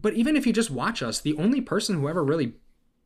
[0.00, 2.54] But even if you just watch us, the only person who ever really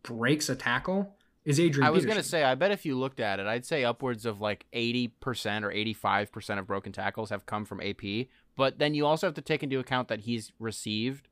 [0.02, 3.40] breaks a tackle is Adrian I was gonna say, I bet if you looked at
[3.40, 7.46] it, I'd say upwards of like eighty percent or eighty-five percent of broken tackles have
[7.46, 8.26] come from AP.
[8.56, 11.28] But then you also have to take into account that he's received.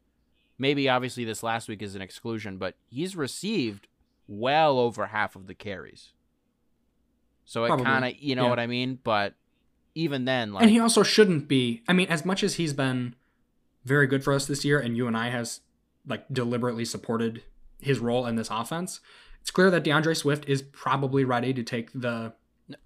[0.60, 3.88] Maybe obviously this last week is an exclusion, but he's received
[4.28, 6.12] well over half of the carries.
[7.46, 8.50] So it kind of, you know yeah.
[8.50, 8.98] what I mean.
[9.02, 9.34] But
[9.94, 11.82] even then, like, and he also shouldn't be.
[11.88, 13.14] I mean, as much as he's been
[13.86, 15.62] very good for us this year, and you and I has
[16.06, 17.42] like deliberately supported
[17.80, 19.00] his role in this offense,
[19.40, 22.34] it's clear that DeAndre Swift is probably ready to take the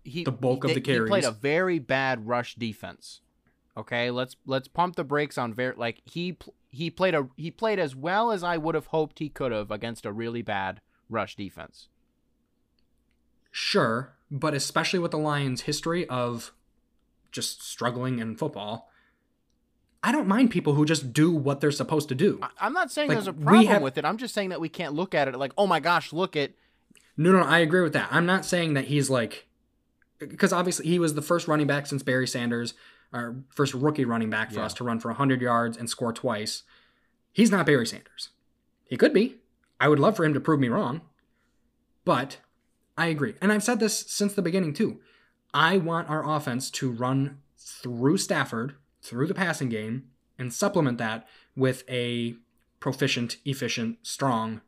[0.05, 3.21] he the bulk of the He played a very bad rush defense.
[3.77, 5.75] Okay, let's let's pump the brakes on Ver.
[5.77, 6.37] like he
[6.71, 9.71] he played a he played as well as I would have hoped he could have
[9.71, 11.89] against a really bad rush defense.
[13.51, 16.53] Sure, but especially with the Lions' history of
[17.31, 18.91] just struggling in football,
[20.03, 22.39] I don't mind people who just do what they're supposed to do.
[22.43, 24.05] I, I'm not saying Like, there's a problem have- with it.
[24.05, 26.53] I'm just saying that we can't look at it like, oh my gosh, look at
[27.17, 28.09] No, no, I agree with that.
[28.11, 29.47] I'm not saying that he's like,
[30.19, 32.75] because obviously he was the first running back since Barry Sanders,
[33.15, 34.67] our first rookie running back for Yeah.
[34.67, 36.65] us to run for 100 yards and score twice.
[37.33, 38.31] He's not Barry Sanders.
[38.85, 39.41] He could be.
[39.81, 41.01] I would love for him to prove me wrong.
[42.05, 42.39] But
[42.99, 43.35] I agree.
[43.41, 45.01] And I've said this since the beginning too.
[45.55, 51.27] I want our offense to run through Stafford, through the passing game, and supplement that
[51.57, 52.37] with a
[52.81, 54.61] proficient, efficient, strong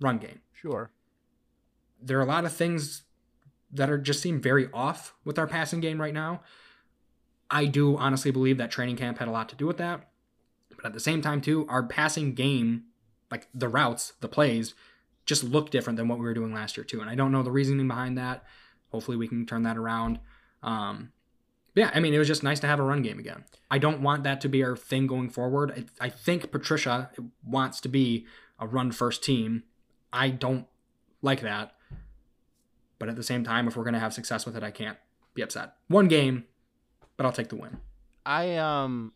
[0.00, 0.90] run game sure.
[2.00, 3.02] there are a lot of things
[3.70, 6.40] that are just seem very off with our passing game right now.
[7.52, 10.08] I do honestly believe that training camp had a lot to do with that.
[10.74, 12.84] But at the same time, too, our passing game,
[13.30, 14.74] like the routes, the plays,
[15.26, 17.00] just look different than what we were doing last year, too.
[17.00, 18.44] And I don't know the reasoning behind that.
[18.90, 20.18] Hopefully, we can turn that around.
[20.62, 21.12] Um,
[21.74, 23.44] yeah, I mean, it was just nice to have a run game again.
[23.70, 25.88] I don't want that to be our thing going forward.
[26.00, 27.10] I, I think Patricia
[27.46, 28.26] wants to be
[28.58, 29.62] a run first team.
[30.12, 30.66] I don't
[31.22, 31.74] like that.
[32.98, 34.98] But at the same time, if we're going to have success with it, I can't
[35.34, 35.74] be upset.
[35.88, 36.44] One game,
[37.22, 37.78] but I'll take the win.
[38.26, 39.12] I um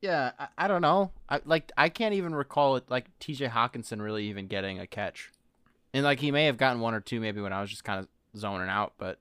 [0.00, 1.10] yeah, I, I don't know.
[1.28, 5.30] I like I can't even recall it like TJ Hockenson really even getting a catch.
[5.94, 8.00] And like he may have gotten one or two maybe when I was just kind
[8.00, 9.18] of zoning out, but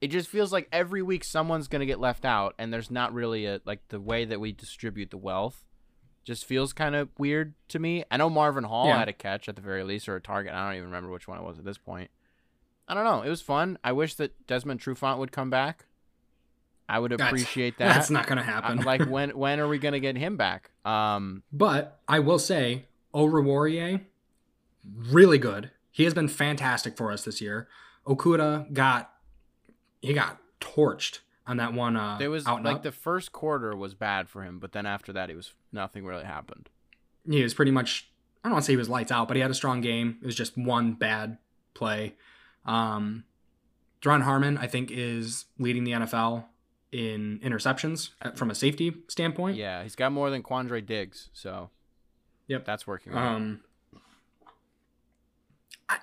[0.00, 3.12] it just feels like every week someone's going to get left out and there's not
[3.12, 5.64] really a like the way that we distribute the wealth
[6.24, 8.04] just feels kind of weird to me.
[8.10, 8.98] I know Marvin Hall Yeah.
[8.98, 10.52] had a catch at the very least or a target.
[10.54, 12.10] I don't even remember which one it was at this point.
[12.88, 13.22] I don't know.
[13.22, 13.78] It was fun.
[13.84, 15.86] I wish that Desmond Trufant would come back.
[16.88, 17.94] I would That's- appreciate that.
[17.94, 18.78] That's not going to I- happen.
[18.82, 20.70] like when when are we gonna get him back?
[20.84, 24.02] Um, but I will say, Oruwariye,
[25.10, 25.70] really good.
[25.90, 27.68] He has been fantastic for us this year.
[28.06, 29.10] Okudah got
[30.00, 31.96] he got torched on that one.
[31.96, 32.82] Uh, There was out like up.
[32.82, 36.24] the first quarter was bad for him, but then after that, it was nothing really
[36.24, 36.68] happened.
[37.28, 38.08] he was pretty much
[38.44, 40.18] I don't want to say he was lights out, but he had a strong game.
[40.22, 41.38] It was just one bad
[41.74, 42.14] play.
[42.64, 43.24] Um
[44.02, 46.44] Duron Harmon, I think, is leading the NFL
[46.96, 49.56] in interceptions uh, from a safety standpoint.
[49.56, 51.68] Yeah, he's got more than Quandre Diggs, so
[52.48, 52.64] Yep.
[52.64, 53.14] that's working.
[53.14, 53.60] Um
[55.88, 55.98] I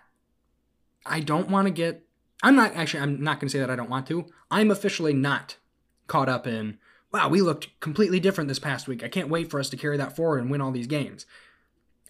[1.05, 2.03] I don't want to get
[2.43, 4.25] I'm not actually I'm not gonna say that I don't want to.
[4.51, 5.57] I'm officially not
[6.07, 6.77] caught up in
[7.11, 9.03] wow, we looked completely different this past week.
[9.03, 11.25] I can't wait for us to carry that forward and win all these games.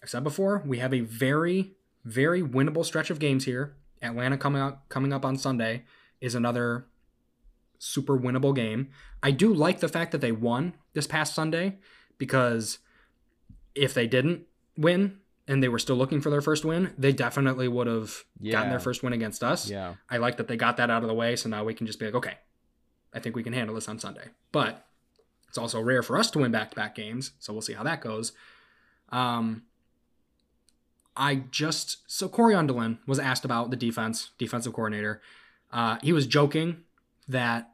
[0.02, 1.72] I've said before, we have a very,
[2.04, 3.76] very winnable stretch of games here.
[4.02, 5.84] Atlanta coming up coming up on Sunday
[6.20, 6.86] is another
[7.78, 8.88] super winnable game.
[9.22, 11.78] I do like the fact that they won this past Sunday
[12.18, 12.78] because
[13.74, 14.42] if they didn't
[14.76, 18.70] win and they were still looking for their first win, they definitely would have gotten
[18.70, 19.68] their first win against us.
[19.68, 21.86] yeah, I like that they got that out of the way, so now we can
[21.86, 22.38] just be like, okay,
[23.12, 24.28] I think we can handle this on Sunday.
[24.52, 24.86] But
[25.48, 28.32] it's also rare for us to win back-to-back games, so we'll see how that goes.
[29.10, 29.64] Um,
[31.16, 35.20] I just so Cory Undlin was asked about the defense, defensive coordinator.
[35.72, 36.78] Uh, he was joking
[37.28, 37.70] that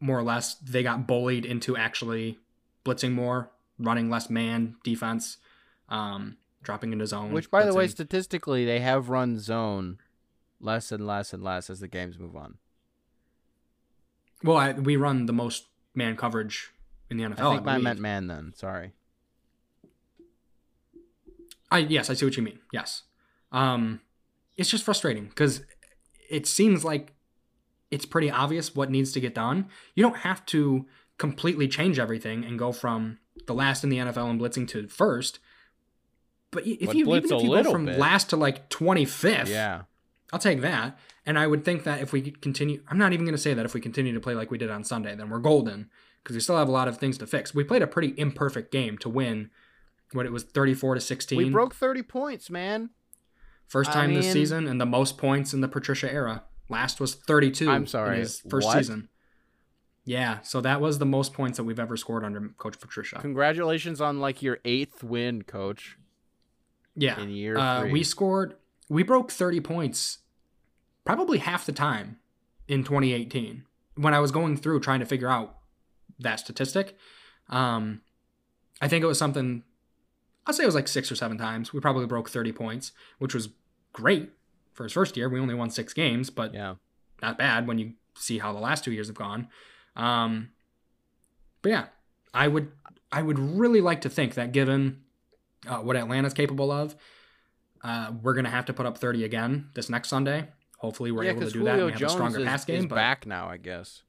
[0.00, 2.38] more or less they got bullied into actually
[2.84, 5.36] blitzing more, running less man defense,
[5.88, 7.32] um, dropping into zone.
[7.32, 9.98] which by the way, statistically, they have run zone
[10.60, 12.58] less and less and less as the games move on.
[14.42, 16.70] well, I, we run the most man coverage
[17.10, 17.32] in the NFL.
[17.32, 17.82] I think I believe.
[17.84, 18.52] meant man then.
[18.54, 18.92] Sorry.
[21.70, 22.58] I yes, I see what you mean.
[22.72, 23.02] Yes.
[23.52, 24.00] Um
[24.56, 25.62] it's just frustrating because
[26.28, 27.14] it seems like
[27.90, 29.68] it's pretty obvious what needs to get done.
[29.94, 30.86] You don't have to
[31.18, 35.38] completely change everything and go from the last in the NFL and blitzing to first.
[36.50, 37.98] But if But you even if you go from bit.
[37.98, 39.82] last to like 25th, Yeah.
[40.32, 40.98] I'll take that.
[41.26, 43.64] And I would think that if we continue, I'm not even going to say that
[43.64, 45.90] if we continue to play like we did on Sunday, then we're golden
[46.22, 47.54] because we still have a lot of things to fix.
[47.54, 49.50] We played a pretty imperfect game to win
[50.12, 51.36] what it was 34 to 16.
[51.36, 52.90] We broke 30 points, man.
[53.66, 56.44] First I time this season and the most points in the Patricia era.
[56.70, 58.78] Last was 32 I'm sorry, in his first what?
[58.78, 59.08] season.
[60.04, 63.18] Yeah, so that was the most points that we've ever scored under Coach Patricia.
[63.20, 65.98] Congratulations on like your eighth win, coach.
[66.96, 67.20] Yeah.
[67.20, 67.92] in year uh, three.
[67.92, 68.56] we scored
[68.88, 70.18] we broke 30 points
[71.04, 72.18] probably half the time
[72.66, 75.56] in 2018 when I was going through trying to figure out
[76.18, 76.96] that statistic.
[77.48, 78.02] Um,
[78.80, 79.62] I think it was something
[80.46, 81.72] I'll say it was like 6 or 7 times.
[81.72, 83.50] We probably broke 30 points, which was
[83.92, 84.30] great
[84.72, 85.28] for his first year.
[85.28, 86.74] We only won 6 games, but Yeah.
[87.22, 89.48] not bad when you see how the last 2 years have gone.
[89.96, 90.50] Um,
[91.62, 91.86] but yeah,
[92.32, 92.72] I would
[93.12, 95.02] I would really like to think that given
[95.66, 96.94] uh, what Atlanta's capable of,
[97.82, 100.48] uh, we're gonna have to put up 30 again this next Sunday.
[100.78, 102.60] Hopefully, we're yeah, able to do that Julio and have Jones a stronger is, pass
[102.60, 102.88] is game.
[102.88, 104.02] But back now, I guess.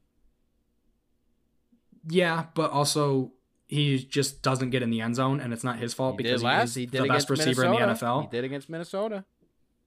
[2.08, 3.34] yeah, but also
[3.68, 6.42] he just doesn't get in the end zone, and it's not his fault He because
[6.42, 8.22] he is He the best receiver in the NFL.
[8.24, 9.26] He did against Minnesota.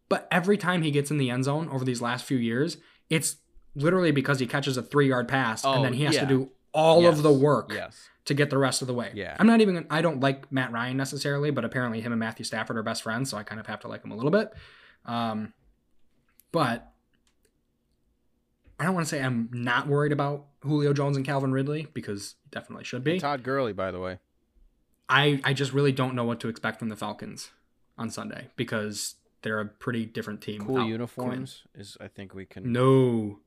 [0.09, 2.77] But every time he gets in the end zone over these last few years,
[3.11, 3.37] it's
[3.75, 6.21] literally because he catches a three yard pass Oh, and then he has yeah.
[6.23, 7.17] to do all Yes.
[7.17, 8.09] of the work Yes.
[8.27, 9.11] to get the rest of the way.
[9.15, 9.37] Yeah.
[9.39, 12.77] I'm not even I don't like Matt Ryan necessarily, but apparently him and Matthew Stafford
[12.77, 14.53] are best friends, so I kind of have to like him a little bit.
[15.07, 15.53] Um
[16.53, 16.93] but
[18.79, 22.35] I don't want to say I'm not worried about Julio Jones and Calvin Ridley because
[22.43, 23.13] he definitely should be.
[23.13, 24.19] And Todd Gurley, by the way.
[25.09, 27.51] I I just really don't know what to expect from the Falcons
[27.99, 30.65] on Sunday because they're a pretty different team.
[30.67, 32.73] Cool uniforms is I think we can.
[32.73, 33.39] No.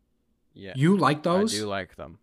[0.53, 0.71] Yeah.
[0.75, 1.53] You like those?
[1.53, 2.19] I do like them.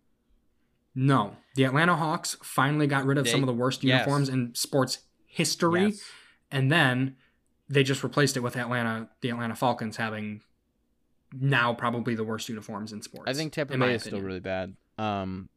[0.95, 1.35] No.
[1.55, 3.99] The Atlanta Hawks finally got rid of They- some of the worst yes.
[3.99, 5.85] uniforms in sports history.
[5.87, 6.01] Yes.
[6.51, 7.17] And then
[7.69, 10.41] they just replaced it with Atlanta, the Atlanta Falcons having
[11.33, 13.29] now probably the worst uniforms in sports.
[13.29, 14.75] I think Tampa Bay is still really bad.
[14.97, 15.49] Um,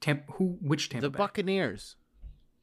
[0.00, 0.58] Tampa, who?
[0.60, 1.06] Which Tampa?
[1.06, 1.18] the Bay?
[1.18, 1.96] Buccaneers.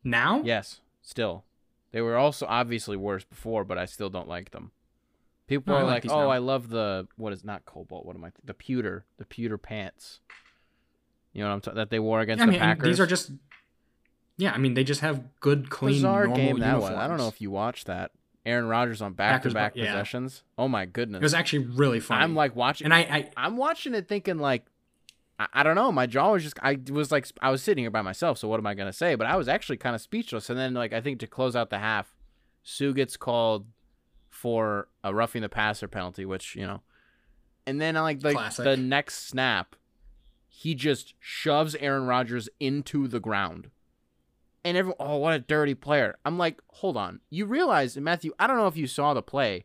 [0.03, 0.41] now?
[0.43, 1.45] Yes, still.
[1.91, 4.71] They were also obviously worse before, but I still don't like them.
[5.49, 8.05] People No, are like like, "Oh, now." I love the what is not cobalt?
[8.05, 8.31] What am I?
[8.45, 10.19] The pewter, the pewter pants."
[11.33, 12.87] You know what I'm talking that they wore against I the mean, and Packers.
[12.87, 13.31] these are just.
[14.37, 16.91] Yeah, I mean, they just have good, clean, bizarre normal game that uniforms.
[16.91, 16.99] was.
[16.99, 18.11] I don't know if you watched that.
[18.45, 19.87] Aaron Rodgers on back-to-back yeah.
[19.87, 20.43] possessions.
[20.57, 22.23] Oh my goodness, it was actually really funny.
[22.23, 22.85] I'm like watching.
[22.85, 24.65] and I, I I'm watching it thinking like
[25.39, 27.91] I, I don't know, my jaw was just I was like I was sitting here
[27.91, 29.15] by myself, so what am I gonna say?
[29.15, 30.49] But I was actually kind of speechless.
[30.49, 32.13] And then like I think to close out the half,
[32.63, 33.65] Suh gets called
[34.39, 36.81] for a roughing the passer penalty, which, you know.
[37.65, 38.63] And then like like Classic.
[38.63, 39.75] the next snap,
[40.47, 43.69] he just shoves Aaron Rodgers into the ground.
[44.63, 46.17] And everyone, oh, what a dirty player.
[46.25, 47.19] I'm like, hold on.
[47.29, 49.63] You realize, Matthew, I don't know if you saw the play.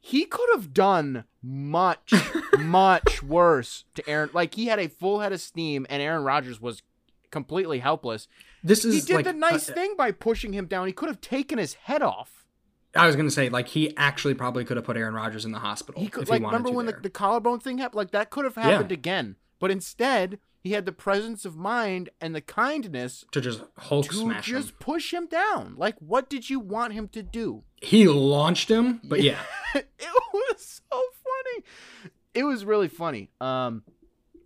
[0.00, 2.12] He could have done much,
[2.58, 4.30] much worse to Aaron.
[4.32, 6.82] Like he had a full head of steam, and Aaron Rodgers was
[7.30, 8.26] completely helpless.
[8.62, 10.86] This is He did like the nice uh, thing by pushing him down.
[10.88, 12.39] He could have taken his head off.
[12.94, 15.58] I was gonna say like he actually probably could have put Aaron Rodgers in the
[15.60, 17.96] hospital He could if like he wanted remember to when the, the collarbone thing happened?
[17.98, 18.62] Like that could have Yeah.
[18.70, 19.36] happened again.
[19.60, 24.14] But instead, he had the presence of mind and the kindness to just Hulk to
[24.14, 24.76] smash just him.
[24.80, 25.74] push him down.
[25.76, 27.62] Like, what did you want him to do?
[27.80, 29.38] He launched him, but yeah,
[29.74, 29.86] it
[30.32, 31.64] was so funny.
[32.34, 33.30] It was really funny.
[33.40, 33.82] Um,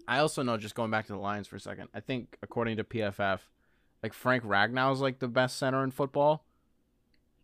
[0.06, 2.76] I also know, just going back to the Lions for a second, I think according
[2.76, 3.40] to PFF,
[4.02, 6.44] like Frank Ragnow is like the best center in football.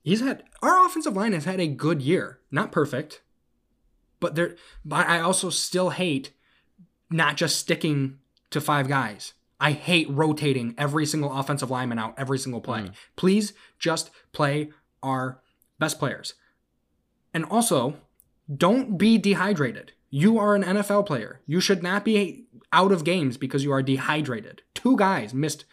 [0.03, 3.23] He's had our offensive line has had a good year, not perfect,
[4.19, 4.57] but there.
[4.85, 6.33] But I also still hate
[7.11, 8.19] not just sticking
[8.51, 9.35] to five guys.
[9.59, 12.81] I hate rotating every single offensive lineman out every single play.
[12.81, 12.93] Mm.
[13.17, 14.71] Please just play
[15.03, 15.43] our
[15.79, 16.35] best players.
[17.35, 17.97] And also,
[18.55, 19.93] don't be dehydrated.
[20.09, 21.41] You are an NFL player.
[21.47, 24.63] You should not be out of games because you are dehydrated.
[24.75, 25.65] Two guys missed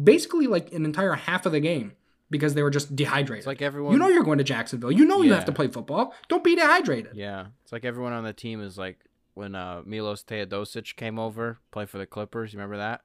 [0.00, 1.92] basically like an entire half of the game
[2.30, 3.38] because they were just dehydrated.
[3.40, 3.92] It's like everyone.
[3.92, 4.92] you know you're going to Jacksonville.
[4.92, 6.14] You know you have to play football.
[6.28, 7.12] Don't be dehydrated.
[7.16, 8.98] Yeah, it's like everyone on the team is like
[9.34, 12.52] when uh, Milos Teodosic came over, play for the Clippers.
[12.52, 13.02] You remember that?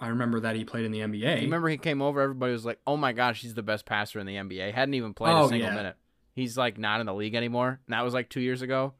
[0.00, 1.36] I remember that he played in the NBA.
[1.38, 4.20] You remember he came over, everybody was like, "Oh my gosh, he's the best passer
[4.20, 5.74] in the NBA." Hadn't even played a Oh, single yeah.
[5.74, 5.96] minute.
[6.34, 7.80] He's like not in the league anymore.
[7.86, 8.94] And that was like two years ago.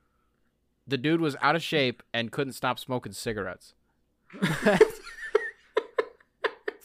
[0.88, 3.74] The dude was out of shape and couldn't stop smoking cigarettes.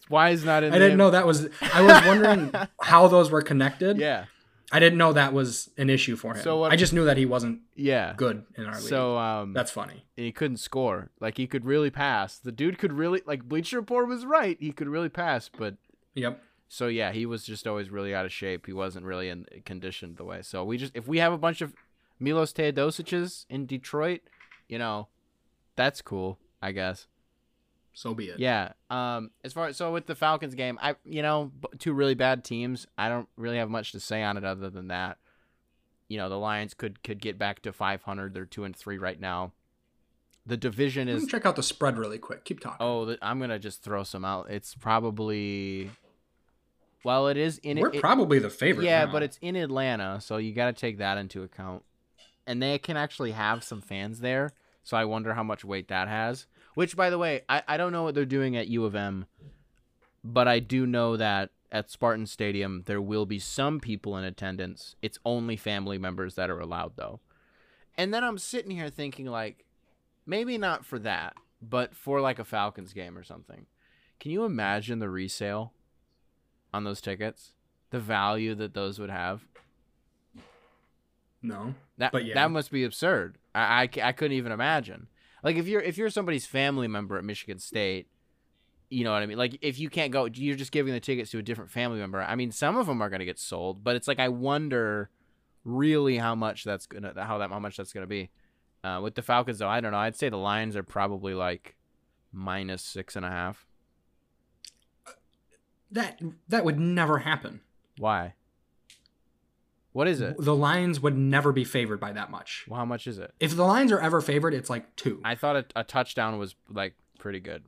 [0.10, 0.74] Why is not in?
[0.74, 1.48] I didn't know that was.
[1.62, 3.98] I was wondering how those were connected.
[3.98, 4.26] Yeah,
[4.72, 6.44] I didn't know that was an issue for him.
[6.44, 8.14] So what- I just knew that he wasn't yeah.
[8.18, 8.84] good in our league.
[8.90, 10.06] So um, that's funny.
[10.18, 11.10] and he couldn't score.
[11.20, 12.38] Like he could really pass.
[12.38, 14.58] The dude could really like Bleacher Report was right.
[14.60, 15.76] He could really pass, but
[16.16, 16.42] Yep.
[16.68, 18.66] so yeah, he was just always really out of shape.
[18.66, 20.42] He wasn't really in conditioned the way.
[20.42, 21.74] So we just if we have a bunch of
[22.20, 24.22] Milos Teodosic's in Detroit,
[24.68, 25.08] you know,
[25.76, 27.08] that's cool, I guess.
[27.94, 28.40] So be it.
[28.40, 28.74] Yeah.
[28.90, 29.32] Um.
[29.44, 32.88] As far as, so with the Falcons game, I you know two really bad teams.
[32.98, 35.18] I don't really have much to say on it other than that.
[36.10, 38.34] You know the Lions could could get back to 500.
[38.34, 39.52] They're two and three right now.
[40.46, 42.44] The division Let is me check out the spread really quick.
[42.46, 42.78] Keep talking.
[42.80, 44.50] Oh, th- I'm gonna just throw some out.
[44.50, 45.90] It's probably,
[47.04, 48.02] well, it is in We're it.
[48.02, 48.86] probably the favorite.
[48.86, 49.12] yeah, now.
[49.12, 51.84] but it's in Atlanta, so you got to take that into account.
[52.46, 54.52] And they can actually have some fans there,
[54.84, 56.46] so I wonder how much weight that has.
[56.76, 59.26] Which, by the way, I, I don't know what they're doing at U of M,
[60.24, 64.96] but I do know that at Spartan Stadium there will be some people in attendance.
[65.02, 67.20] It's only family members that are allowed, though.
[67.96, 69.66] And then I'm sitting here thinking, like,
[70.26, 73.66] maybe not for that, but for like a Falcons game or something.
[74.20, 75.74] Can you imagine the resale
[76.74, 77.52] on those tickets?
[77.92, 79.46] The value that those would have?
[81.42, 81.76] no.
[81.98, 82.34] That But yeah.
[82.36, 83.38] that must be absurd.
[83.54, 85.08] I I couldn't even imagine.
[85.44, 88.08] Like if you're if you're somebody's family member at Michigan State,
[88.90, 89.38] you know what I mean.
[89.38, 92.22] Like if you can't go, you're just giving the tickets to a different family member.
[92.22, 95.10] I mean, some of them are gonna get sold, but it's like I wonder
[95.66, 98.30] really how much that's gonna how that how much that's gonna be.
[98.84, 99.98] Uh, with the Falcons though, I don't know.
[99.98, 101.76] I'd say the Lions are probably like
[102.32, 103.66] minus six and a half.
[105.92, 107.62] That that would never happen.
[107.98, 108.34] Why?
[109.94, 110.36] What is it?
[110.40, 112.66] The Lions would never be favored by that much.
[112.68, 113.32] Well, how much is it?
[113.40, 115.22] If the Lions are ever favored, it's like two.
[115.24, 117.64] I thought a, a touchdown was like pretty good.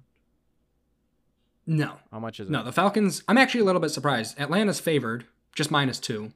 [1.67, 1.97] no.
[2.11, 2.51] How much is it?
[2.51, 3.23] No, the Falcons.
[3.27, 4.39] I'm actually a little bit surprised.
[4.39, 6.31] Atlanta's favored, just minus two.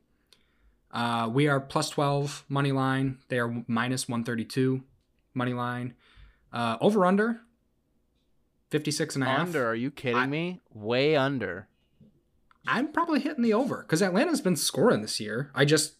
[0.91, 3.19] Uh, we are plus 12 money line.
[3.29, 4.83] They are minus 132
[5.33, 5.93] money line.
[6.51, 7.41] Uh, over under
[8.71, 9.39] 56 and a half.
[9.47, 9.67] Under?
[9.67, 10.61] Are you kidding I- me?
[10.73, 11.67] Way under.
[12.67, 15.49] I'm probably hitting the over because Atlanta's been scoring this year.
[15.55, 15.95] I just.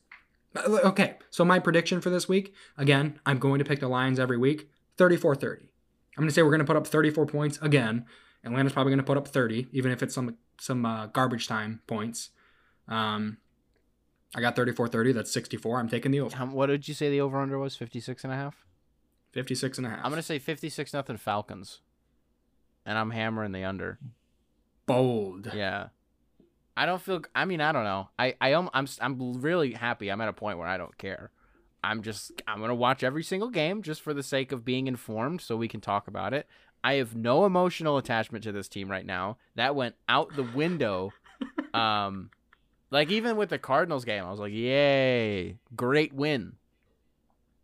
[0.55, 4.19] uh, Okay, so my prediction for this week again, I'm going to pick the Lions
[4.19, 5.61] every week 34 30.
[5.63, 8.05] I'm going to say we're going to put up 34 points again.
[8.43, 11.81] Atlanta's probably going to put up 30, even if it's some some uh, garbage time
[11.87, 12.29] points.
[12.87, 13.37] Um,
[14.35, 15.13] I got 34 30.
[15.13, 15.79] That's 64.
[15.79, 16.35] I'm taking the over.
[16.45, 17.75] What did you say the over under was?
[17.75, 18.65] 56 and a half?
[19.31, 19.99] 56 and a half.
[20.03, 21.79] I'm going to say 56 nothing Falcons.
[22.85, 23.99] And I'm hammering the under.
[24.85, 25.51] bold.
[25.53, 25.87] Yeah.
[26.79, 28.07] I don't feel I mean, I don't know.
[28.17, 30.09] I I am I'm I'm really happy.
[30.09, 31.29] I'm at a point where I don't care.
[31.83, 34.87] I'm just I'm going to watch every single game just for the sake of being
[34.87, 36.47] informed so we can talk about it.
[36.81, 39.35] I have no emotional attachment to this team right now.
[39.55, 41.11] That went out the window.
[41.73, 42.29] um
[42.91, 46.53] like even with the Cardinals game, I was like, "Yay, great win."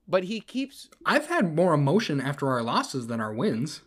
[0.10, 3.82] But he keeps I've had more emotion after our losses than our wins.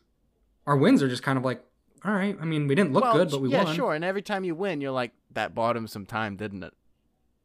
[0.66, 1.62] Our wins are just kind of like,
[2.04, 2.36] all right.
[2.40, 3.66] I mean, we didn't look well, good, but we yeah, won.
[3.68, 3.94] Yeah, sure.
[3.94, 6.74] And every time you win, you're like, "That bought him some time, didn't it?"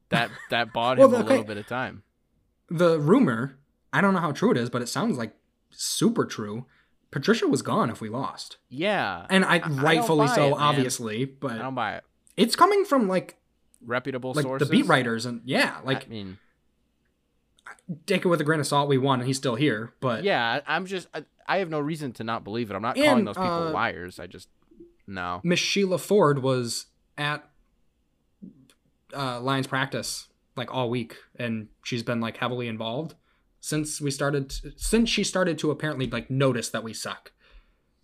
[0.10, 2.04] That that bought Well, him a little bit of time.
[2.70, 3.58] the rumor
[3.91, 5.34] I don't know how true it is, but it sounds like
[5.70, 6.66] super true.
[7.12, 11.32] Patricia was gone if we lost, Yeah, and I, I rightfully so, it, obviously.
[11.43, 12.04] I don't buy it.
[12.36, 13.38] it's coming from like
[13.86, 14.68] Reputable like sources.
[14.68, 16.38] the beat writers, and yeah, like I mean,
[18.08, 18.89] take it with a grain of salt.
[18.89, 19.93] We won, and he's still here.
[19.99, 21.08] But yeah, I'm just.
[21.14, 22.76] I, I have no reason to not believe it.
[22.76, 24.20] I'm not And, calling those people uh, liars.
[24.20, 24.50] I just
[25.08, 25.41] no.
[25.44, 26.88] Miss Sheila Ford was
[27.18, 27.48] at
[29.16, 33.16] uh, Lions practice like all week, and she's been like heavily involved
[33.60, 34.54] since we started.
[34.78, 37.32] Since she started to apparently like notice that we suck.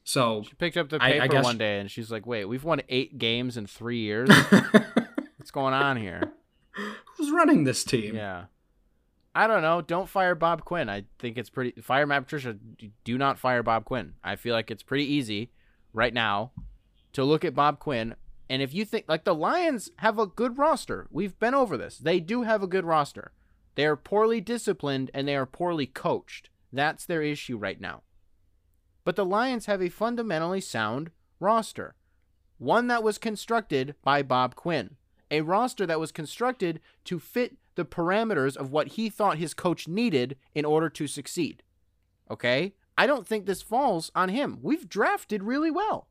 [0.04, 2.46] So She picked up the I- I paper guess- one day and she's like, "Wait,
[2.46, 4.30] we've won eight games in three years.
[5.38, 6.32] What's going on here?"
[7.18, 8.16] who's running this team?
[8.16, 8.46] Yeah.
[9.36, 9.82] I don't know.
[9.82, 10.90] Don't fire Bob Quinn.
[10.90, 11.80] I think it's pretty.
[11.82, 12.58] Fire Matt Patricia.
[13.04, 14.14] Do not fire Bob Quinn.
[14.24, 15.52] I feel like it's pretty easy
[15.94, 16.52] right now
[17.14, 18.16] to look at Bob Quinn.
[18.50, 22.00] And if you think, like, the Lions have a good roster, we've been over this.
[22.00, 23.32] They do have a good roster.
[23.76, 26.50] They are poorly disciplined and they are poorly coached.
[26.74, 28.02] That's their issue right now.
[29.06, 31.96] But the Lions have a fundamentally sound roster,
[32.58, 34.98] one that was constructed by Bob Quinn,
[35.32, 39.88] a roster that was constructed to fit the parameters of what he thought his coach
[39.88, 41.64] needed in order to succeed.
[42.30, 42.74] Okay?
[42.98, 44.60] I don't think this falls on him.
[44.62, 46.10] We've drafted really well.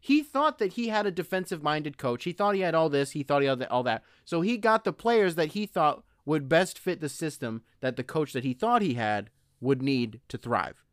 [0.00, 2.22] He thought that he had a defensive minded coach.
[2.22, 3.10] He thought he had all this.
[3.10, 4.04] He thought he had all that.
[4.24, 8.04] So he got the players that he thought would best fit the system that the
[8.04, 10.84] coach that he thought he had would need to thrive.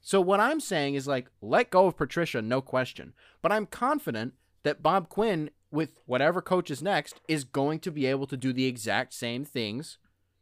[0.00, 3.12] So what I'm saying is like let go of Patricia, no question.
[3.40, 4.34] But I'm confident
[4.64, 8.52] that Bob Quinn, with whatever coach is next, is going to be able to do
[8.52, 9.98] the exact same things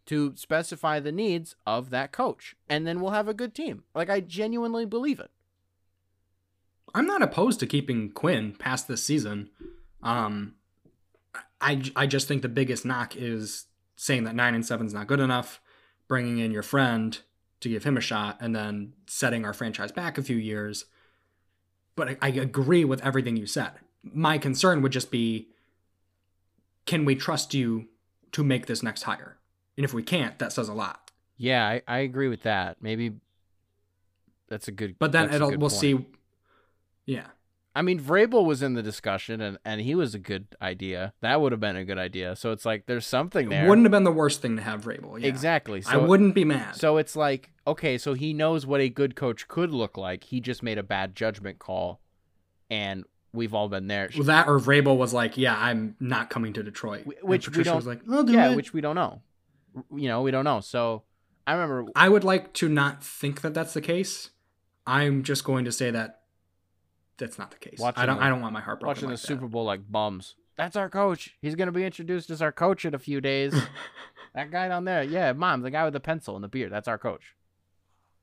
[0.06, 2.54] to specify the needs of that coach.
[2.68, 3.82] And then we'll have a good team.
[3.94, 5.30] Like I genuinely believe it.
[6.94, 9.50] I'm not opposed to keeping Quinn past this season.
[10.02, 10.54] Um,
[11.60, 13.66] I, I just think the biggest knock is
[13.96, 15.60] saying that nine and seven is not good enough,
[16.06, 17.18] bringing in your friend
[17.60, 20.84] to give him a shot, and then setting our franchise back a few years.
[21.96, 23.72] But I, I agree with everything you said.
[24.02, 25.48] My concern would just be,
[26.84, 27.88] can we trust you
[28.32, 29.36] to make this next hire?
[29.76, 31.10] And if we can't, that says a lot.
[31.36, 32.78] Yeah, I, I agree with that.
[32.80, 33.12] Maybe
[34.48, 35.72] that's a good But then it'll we'll point.
[35.72, 36.06] see.
[37.04, 37.26] Yeah.
[37.74, 41.12] I mean, Vrabel was in the discussion, and, and he was a good idea.
[41.20, 42.34] That would have been a good idea.
[42.34, 43.68] So it's like there's something there.
[43.68, 45.20] Wouldn't have been the worst thing to have Vrabel.
[45.20, 45.28] Yeah.
[45.28, 45.82] Exactly.
[45.82, 46.76] So I wouldn't be mad.
[46.76, 50.24] So it's like, okay, so he knows what a good coach could look like.
[50.24, 52.00] He just made a bad judgment call,
[52.70, 53.04] and
[53.36, 54.10] we've all been there.
[54.14, 57.64] Well, that or Vrabel was like, "Yeah, I'm not coming to Detroit," which we Patricia
[57.70, 59.22] don't- was like, "I'll do yeah, it." which we don't know.
[59.94, 60.60] You know, we don't know.
[60.60, 61.02] So
[61.46, 61.90] I remember.
[61.94, 64.30] I would like to not think that that's the case.
[64.86, 66.22] I'm just going to say that
[67.18, 67.78] that's not the case.
[67.78, 68.16] Watching I don't.
[68.18, 68.88] the- I don't want my heart broken.
[68.90, 70.34] watching like the Super Bowl like bums.
[70.56, 71.36] That's our coach.
[71.42, 73.52] He's gonna be introduced as our coach in a few days.
[74.34, 76.72] that guy down there, yeah, mom, the guy with the pencil and the beard.
[76.72, 77.34] That's our coach.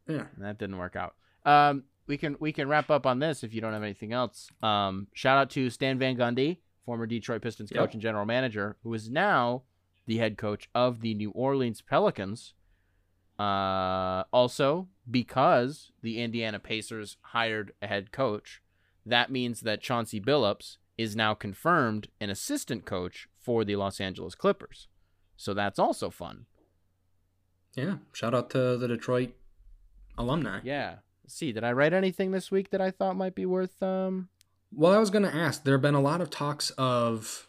[0.08, 0.26] Yeah.
[0.36, 1.14] And that didn't work out.
[1.46, 4.50] Um, we can we can wrap up on this if you don't have anything else.
[4.62, 7.80] Um, shout out to Stan Van Gundy, former Detroit Pistons Yep.
[7.80, 9.64] coach and general manager, who is now
[10.06, 12.54] the head coach of the New Orleans Pelicans.
[13.40, 18.62] Uh, also, because the Indiana Pacers hired a head coach,
[19.06, 24.36] that means that Chauncey Billups is now confirmed an assistant coach for the Los Angeles
[24.36, 24.88] Clippers.
[25.36, 26.46] So that's also fun.
[27.76, 27.96] Yeah.
[28.12, 29.32] Shout out to the Detroit
[30.18, 30.60] alumni.
[30.64, 30.98] Yeah.
[31.24, 34.30] Let's see, did I write anything this week that I thought might be worth um
[34.72, 35.64] Well, I was going to ask.
[35.64, 37.48] There have been a lot of talks of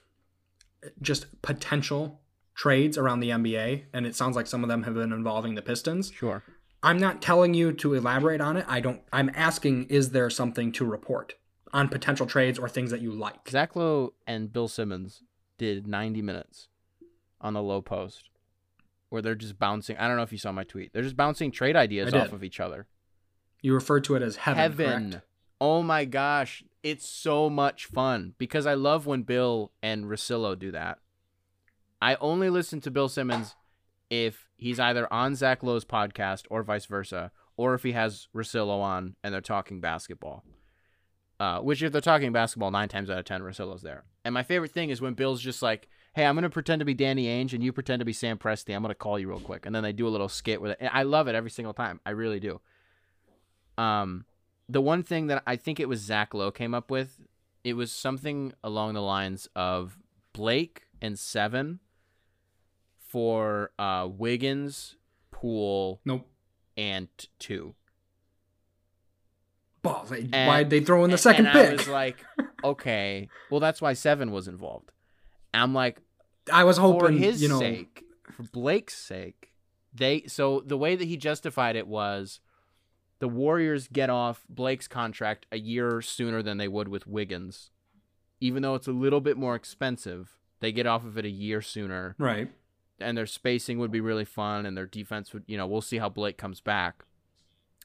[1.01, 2.21] just potential
[2.55, 5.63] trades around the NBA, and it sounds like some of them have been involving the
[5.63, 6.13] Pistons.
[6.13, 6.43] Sure.
[6.83, 8.67] I'm not telling you to elaborate on it.
[8.69, 9.01] I don't.
[9.13, 11.35] I'm asking, is there something to report
[11.73, 13.49] on potential trades or things that you like?
[13.49, 15.23] Zach Lowe and Bill Simmons
[15.57, 16.69] did 90 minutes
[17.41, 18.29] on the Lowe Post
[19.09, 19.97] where they're just bouncing.
[19.97, 20.93] I don't know if you saw my tweet.
[20.93, 22.87] They're just bouncing trade ideas off of each other.
[23.65, 25.11] You refer to it as heaven.
[25.11, 25.25] correct?
[25.59, 26.63] Oh my gosh.
[26.83, 30.99] It's so much fun because I love when Bill and Russillo do that.
[32.03, 33.55] I only listen to Bill Simmons
[34.11, 38.83] if he's either on Zach Lowe's podcast or vice versa, or if he has Russillo
[38.83, 40.45] on and they're talking basketball.
[41.41, 44.05] Uh, which, if they're talking basketball, nine times out of ten, Russillo's there.
[44.27, 46.93] And my favorite thing is when Bill's just like, "Hey, I'm gonna pretend to be
[46.93, 48.77] Danny Ainge and you pretend to be Sam Presti.
[48.77, 50.79] I'm gonna call you real quick," and then they do a little skit with it.
[50.81, 51.99] And I love it every single time.
[52.05, 52.61] I really do.
[53.79, 54.25] Um,
[54.69, 57.19] the one thing that I think it was Zach Lowe came up with,
[57.63, 59.99] it was something along the lines of
[60.33, 61.81] Blake and Seven
[62.99, 64.97] for uh, Wiggins,
[65.31, 66.27] Poole, Nope.
[66.77, 67.09] and
[67.39, 67.75] two.
[69.83, 70.11] Balls.
[70.11, 71.79] Why'd they throw in the second and I pick?
[71.79, 72.25] was like,
[72.65, 74.93] okay, well that's why Seven was involved.
[75.53, 76.01] I'm like,
[76.51, 78.03] I was for hoping, his you know, sake,
[78.33, 79.53] for Blake's sake,
[79.95, 82.41] They so the way that he justified it was
[83.25, 87.71] the Warriors get off Blake's contract a year sooner than they would with Wiggins.
[88.39, 91.63] Even though it's a little bit more expensive, they get off of it a year
[91.63, 92.17] sooner.
[92.19, 92.51] Right.
[93.01, 95.97] and their spacing would be really fun and their defense would you know we'll see
[95.97, 97.07] how blake comes back.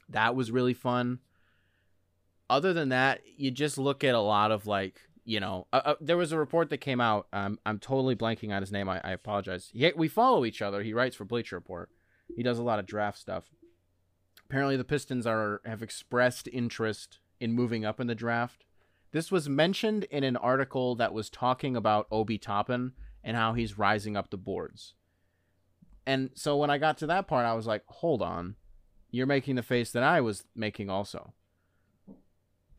[0.10, 1.20] That was really fun.
[2.50, 5.96] Other than that you just look at a lot of like you know uh, uh,
[6.02, 9.00] there was a report that came out um, i'm totally blanking on his name i,
[9.06, 9.70] I apologize.
[9.72, 11.90] He, we follow each other he writes for bleacher report.
[12.36, 13.46] He does a lot of draft stuff
[14.50, 18.66] apparently the pistons are have expressed interest in moving up in the draft
[19.12, 22.93] this was mentioned in an article that was talking about obi toppin
[23.24, 24.93] and how he's rising up the boards
[26.10, 28.56] and so when I got to that part, I was like, hold on.
[29.12, 31.34] You're making the face that I was making also.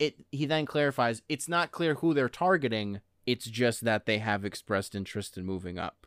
[0.00, 4.44] It he then clarifies it's not clear who they're targeting, it's just that they have
[4.44, 5.99] expressed interest in moving up.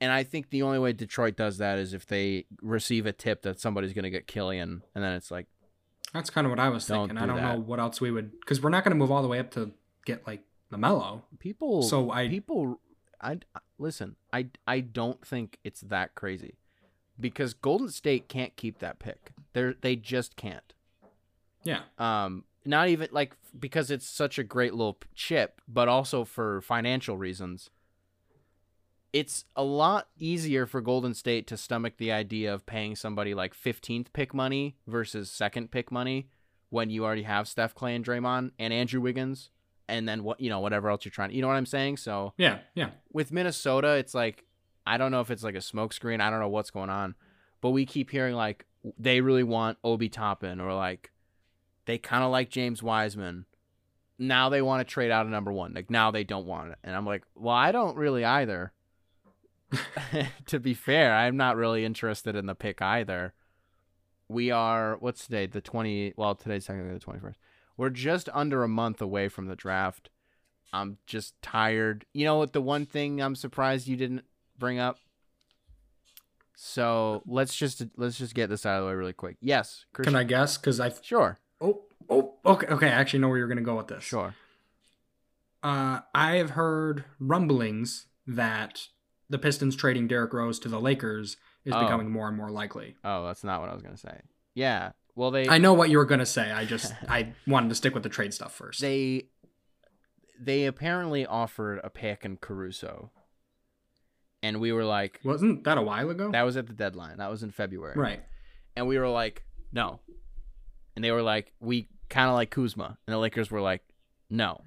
[0.00, 3.42] And I think the only way Detroit does that is if they receive a tip
[3.42, 5.46] that somebody's gonna get Killian, and then it's like,
[6.12, 7.18] That's kind of what I was Don't thinking.
[7.18, 9.22] I do don't know what else we would because we're not going to move all
[9.22, 9.72] the way up to
[10.04, 10.42] get like
[10.72, 11.22] Lamelo.
[11.38, 12.80] people So I- people
[13.20, 13.38] I
[13.78, 16.56] listen, I I don't think it's that crazy.
[17.18, 19.30] Because Golden State can't keep that pick.
[19.54, 20.74] They're they just can't.
[21.64, 21.80] Yeah.
[21.98, 27.16] um not even like because it's such a great little chip but also for financial
[27.16, 27.70] reasons
[29.12, 33.54] it's a lot easier for golden state to stomach the idea of paying somebody like
[33.54, 36.28] 15th pick money versus second pick money
[36.70, 39.50] when you already have Steph Klay and Draymond and Andrew Wiggins
[39.88, 42.34] and then what you know whatever else you're trying you know what I'm saying so
[42.36, 42.58] Yeah.
[42.74, 42.90] Yeah.
[43.12, 44.44] with Minnesota, it's like
[44.86, 46.20] I don't know if it's like a smokescreen.
[46.20, 47.14] I don't know what's going on,
[47.60, 48.66] but we keep hearing like
[48.98, 51.10] they really want Obi Toppin or like
[51.86, 53.46] they kind of like James Wiseman.
[54.18, 55.74] Now they want to trade out of number one.
[55.74, 58.72] Like now they don't want it, and I'm like, well, I don't really either.
[60.46, 63.34] to be fair, I'm not really interested in the pick either.
[64.28, 65.46] We are what's today?
[65.46, 66.12] The twenty.
[66.16, 67.38] Well, today's technically the twenty first.
[67.76, 70.10] We're just under a month away from the draft.
[70.72, 72.06] I'm just tired.
[72.12, 72.52] You know what?
[72.52, 74.24] The one thing I'm surprised you didn't
[74.58, 74.98] bring up.
[76.54, 79.36] So let's just let's just get this out of the way really quick.
[79.40, 80.14] Yes, Christian.
[80.14, 80.56] Can I guess?
[80.56, 80.90] Because I.
[81.02, 81.82] Sure, Oh.
[82.08, 82.34] Oh.
[82.44, 82.66] Okay.
[82.66, 82.86] Okay.
[82.86, 84.02] I actually know where you're going to go with this.
[84.04, 84.34] sure.
[85.62, 88.88] Uh, I have heard rumblings that
[89.28, 91.80] the Pistons trading Derrick Rose to the Lakers is Oh.
[91.82, 92.96] becoming more and more likely.
[93.04, 94.20] Oh, that's not what I was gonna say.
[94.54, 94.92] Yeah.
[95.14, 96.52] Well, they I know what you were going to say.
[96.52, 98.80] I just I wanted to stick with the trade stuff first.
[98.82, 99.28] they
[100.38, 103.10] they apparently offered a pick and Caruso,
[104.42, 106.30] and we were like, Wasn't that a while ago?
[106.32, 107.16] that was at the deadline.
[107.18, 107.94] That was in February.
[107.98, 108.22] right.
[108.76, 110.00] and we were like, no.
[110.94, 113.82] And they were like, we kind of like Kuzma, and the Lakers were like,
[114.30, 114.62] no.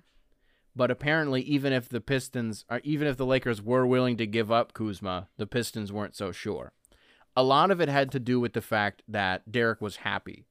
[0.79, 4.49] But apparently, even if the Pistons, or even if the Lakers were willing to give
[4.49, 6.71] up Kuzma, the Pistons weren't so sure.
[7.35, 10.45] A lot of it had to do with the fact that Derrick was happy,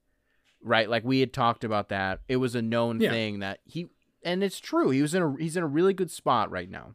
[0.63, 0.87] right?
[0.87, 2.21] Like we had talked about that.
[2.29, 3.09] It was a known Yeah.
[3.11, 3.89] thing that he,
[4.23, 4.91] and it's true.
[4.91, 6.95] He was in a he's in a really good spot right now.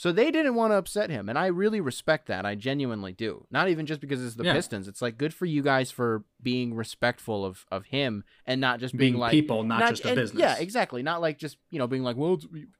[0.00, 2.46] So they didn't want to upset him, and I really respect that.
[2.46, 3.46] I genuinely do.
[3.50, 4.52] Not even just because it's the Yeah.
[4.52, 4.86] Pistons.
[4.86, 8.96] It's like good for you guys for being respectful of of him and not just
[8.96, 10.38] Being being, like people, not just a business.
[10.40, 11.02] Yeah, exactly.
[11.02, 12.38] Not like just you know being like, well,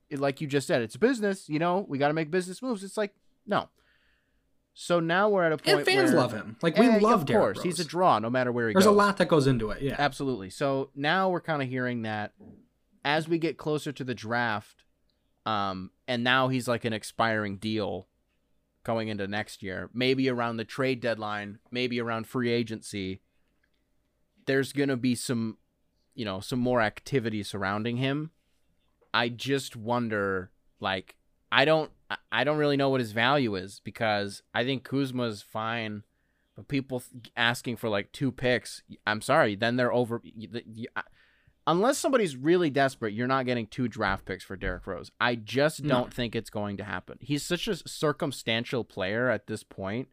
[0.08, 1.48] it's, like you just said, it's a business.
[1.48, 2.84] You know, we got to make business moves.
[2.84, 3.14] It's like
[3.46, 3.68] no.
[4.74, 5.78] So now we're at a point.
[5.78, 6.56] And fans where- love him.
[6.62, 7.64] Like we Eh, love of course, Rose.
[7.64, 8.90] he's a draw no matter where he There's goes.
[8.92, 9.82] There's a lot that goes into it.
[9.82, 9.96] Yeah.
[9.98, 10.50] Absolutely.
[10.50, 12.32] So now we're kind of hearing that
[13.04, 14.84] as we get closer to the draft,
[15.48, 18.06] um, and now he's like an expiring deal
[18.84, 23.22] going into next year, maybe around the trade deadline, maybe around free agency.
[24.44, 25.56] There's gonna be some,
[26.14, 28.30] you know, some more activity surrounding him.
[29.14, 31.16] I just wonder, like,
[31.50, 31.90] I don't,
[32.30, 36.02] I- don't really know what his value is because I think Kuzma's fine.
[36.56, 37.02] But people
[37.36, 40.20] asking for like two picks, I'm sorry, then they're over.
[41.68, 45.10] Unless somebody's really desperate, you're not getting two draft picks for Derrick Rose.
[45.20, 47.18] I just don't think it's going to happen.
[47.20, 50.08] He's such a circumstantial player at this point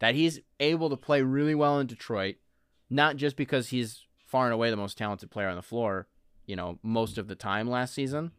[0.00, 2.34] that he's able to play really well in Detroit,
[2.90, 6.08] not just because he's far and away the most talented player on the floor,
[6.44, 8.32] you know, most of the time last season,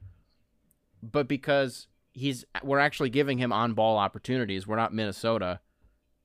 [1.01, 4.67] but because he's we're actually giving him on-ball opportunities.
[4.67, 5.61] We're not Minnesota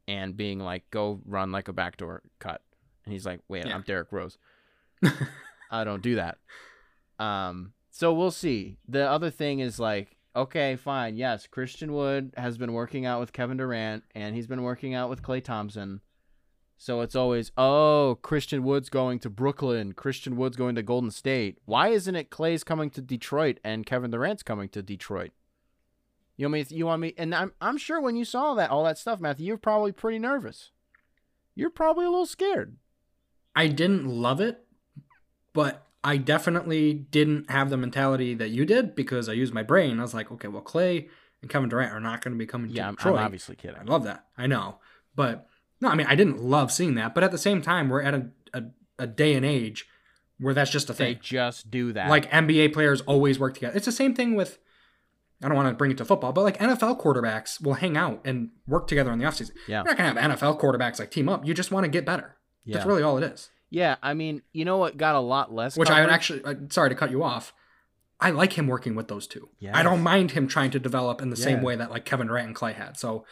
[0.09, 2.63] and being like go run like a backdoor cut.
[3.05, 3.77] And he's like, "Wait, Yeah.
[3.77, 4.39] I'm Derrick Rose."
[5.73, 6.39] I don't do that.
[7.19, 8.77] Um, so we'll see.
[8.87, 13.33] The other thing is like, okay, fine, yes, Christian Wood has been working out with
[13.33, 16.01] Kevin Durant and he's been working out with Klay Thompson.
[16.79, 21.59] So it's always, oh, Christian Wood's going to Brooklyn, Christian Wood's going to Golden State.
[21.65, 25.31] Why isn't it Klay's coming to Detroit and Kevin Durant's coming to Detroit?
[26.37, 26.77] You want me?
[26.77, 27.15] You want me?
[27.17, 30.19] And I'm I'm sure when you saw that all that stuff, Matthew, you're probably pretty
[30.19, 30.71] nervous.
[31.55, 32.77] you're probably a little scared.
[33.55, 34.62] I didn't love it,
[35.53, 39.99] but I definitely didn't have the mentality that you did because I used my brain.
[39.99, 41.09] I was like, okay, well, Klay
[41.41, 43.77] and Kevin Durant are not going to be coming Yeah, to I'm, I'm obviously kidding.
[43.79, 44.27] I love that.
[44.37, 44.79] I know.
[45.15, 45.47] But
[45.81, 47.15] no, I mean, I didn't love seeing that.
[47.15, 48.63] But at the same time, we're at a, a,
[48.99, 49.87] a day and age
[50.39, 51.15] where that's just a thing.
[51.15, 52.09] They just do that.
[52.09, 53.77] Like NBA players always work together.
[53.77, 54.59] It's the same thing with,
[55.43, 58.21] I don't want to bring it to football, but like NFL quarterbacks will hang out
[58.25, 59.53] and work together in the offseason.
[59.69, 59.79] Yeah.
[59.85, 61.47] You're not going to have NFL quarterbacks like team up.
[61.47, 62.37] You just want to get better.
[62.65, 63.51] yeah, That's really all it is.
[63.73, 63.97] Yeah.
[64.03, 65.77] I mean, you know what got a lot less.
[65.77, 67.53] Which I would actually, uh, sorry to cut you off.
[68.21, 69.49] I like him working with those two.
[69.59, 69.75] Yes.
[69.75, 72.47] I don't mind him trying to develop in the same way that like Kevin Durant
[72.49, 72.97] and Klay had.
[72.97, 73.25] So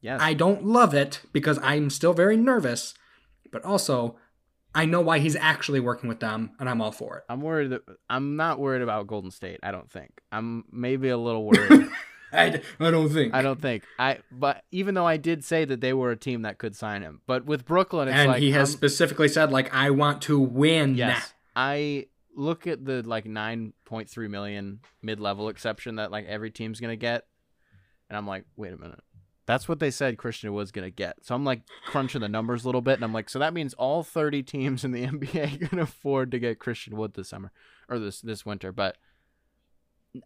[0.00, 0.20] Yes.
[0.22, 2.94] I don't love it because I'm still very nervous,
[3.52, 4.16] but also
[4.74, 7.24] I know why he's actually working with them, and I'm all for it.
[7.28, 7.70] I'm worried.
[7.70, 9.60] That, I'm not worried about Golden State.
[9.62, 10.20] I don't think.
[10.30, 11.88] I'm maybe a little worried.
[12.32, 13.34] I, I don't think.
[13.34, 13.84] I don't think.
[13.98, 14.18] I.
[14.30, 17.20] But even though I did say that they were a team that could sign him,
[17.26, 20.38] but with Brooklyn, it's and like he has I'm- specifically said like I want to
[20.38, 20.94] win.
[20.94, 21.32] Yes.
[21.56, 22.06] I
[22.36, 27.26] look at the like 9.3 million mid-level exception that like every team's going to get
[28.08, 29.00] and I'm like, "Wait a minute.
[29.46, 32.64] That's what they said Christian was going to get." So I'm like crunching the numbers
[32.64, 35.68] a little bit and I'm like, "So that means all 30 teams in the NBA
[35.68, 37.50] can afford to get Christian Wood this summer
[37.88, 38.96] or this this winter." But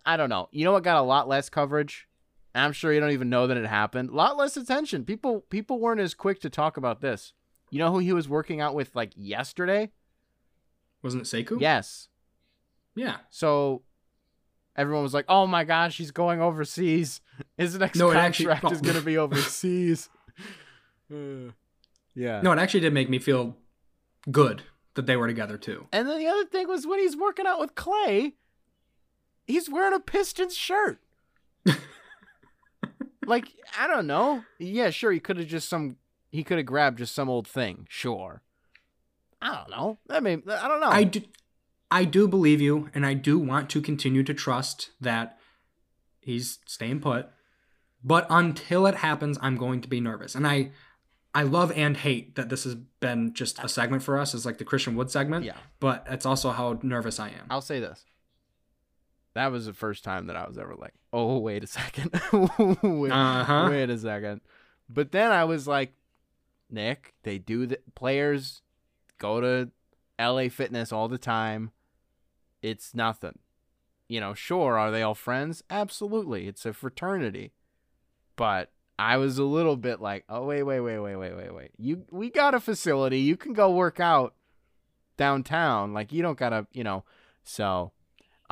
[0.06, 0.48] I don't know.
[0.52, 2.08] You know what got a lot less coverage?
[2.54, 4.10] I'm sure you don't even know that it happened.
[4.10, 5.04] A lot less attention.
[5.04, 7.32] People people weren't as quick to talk about this.
[7.70, 9.90] You know who he was working out with like yesterday?
[11.02, 11.60] Wasn't it Sekou?
[11.60, 12.08] Yes.
[12.94, 13.16] Yeah.
[13.30, 13.82] So
[14.76, 17.20] everyone was like, "Oh my gosh, he's going overseas.
[17.56, 18.82] His next No, it actually- contract is oh.
[18.82, 20.08] going to be overseas."
[21.12, 21.50] Uh,
[22.14, 22.40] yeah.
[22.40, 23.54] No, it actually did make me feel
[24.30, 24.62] good
[24.94, 25.86] that they were together too.
[25.92, 28.32] And then the other thing was when he's working out with Klay,
[29.46, 30.98] he's wearing a Pistons shirt.
[33.26, 34.44] like I don't know.
[34.58, 35.12] Yeah, sure.
[35.12, 35.96] He could have just some.
[36.30, 37.86] He could have grabbed just some old thing.
[37.90, 38.42] Sure.
[39.42, 39.98] I don't know.
[40.08, 40.88] I mean, I don't know.
[40.88, 41.22] I do,
[41.90, 45.36] I do believe you, and I do want to continue to trust that
[46.20, 47.28] he's staying put.
[48.04, 50.70] But until it happens, I'm going to be nervous, and I,
[51.34, 54.58] I love and hate that this has been just a segment for us, as like
[54.58, 55.44] the Christian Wood segment.
[55.44, 55.56] Yeah.
[55.80, 57.46] But it's also how nervous I am.
[57.50, 58.04] I'll say this.
[59.34, 62.10] That was the first time that I was ever like, oh, wait a second.
[62.82, 63.68] wait, Uh-huh.
[63.70, 64.40] wait a second.
[64.88, 65.94] But then I was like,
[66.70, 68.62] Nick, they do the players
[69.18, 69.70] go to
[70.20, 71.70] LA Fitness all the time.
[72.60, 73.38] It's nothing.
[74.08, 75.62] You know, sure, are they all friends?
[75.70, 76.46] Absolutely.
[76.46, 77.52] It's a fraternity.
[78.36, 81.70] But I was a little bit like, oh wait, wait, wait, wait, wait, wait, wait.
[81.78, 83.18] You we got a facility.
[83.20, 84.34] You can go work out
[85.16, 85.92] downtown.
[85.94, 87.04] Like you don't gotta, you know.
[87.44, 87.92] So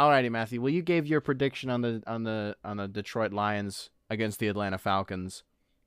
[0.01, 0.63] Alrighty, Matthew.
[0.63, 4.49] Well, you gave your prediction on the on the on the Detroit Lions against the
[4.49, 5.43] Atlanta Falcons.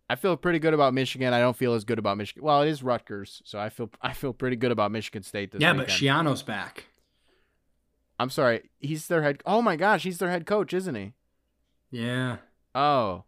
[0.08, 1.34] I feel pretty good about Michigan.
[1.34, 2.44] I don't feel as good about Michigan.
[2.44, 5.62] Well, it is Rutgers, so I feel I feel pretty good about Michigan State this
[5.62, 5.88] yeah, weekend.
[5.88, 6.86] but Schiano's back.
[8.20, 9.42] I'm sorry, he's their head.
[9.48, 11.14] Oh my gosh, he's their head coach, isn't he?
[11.90, 12.38] Yeah.
[12.76, 13.24] Oh,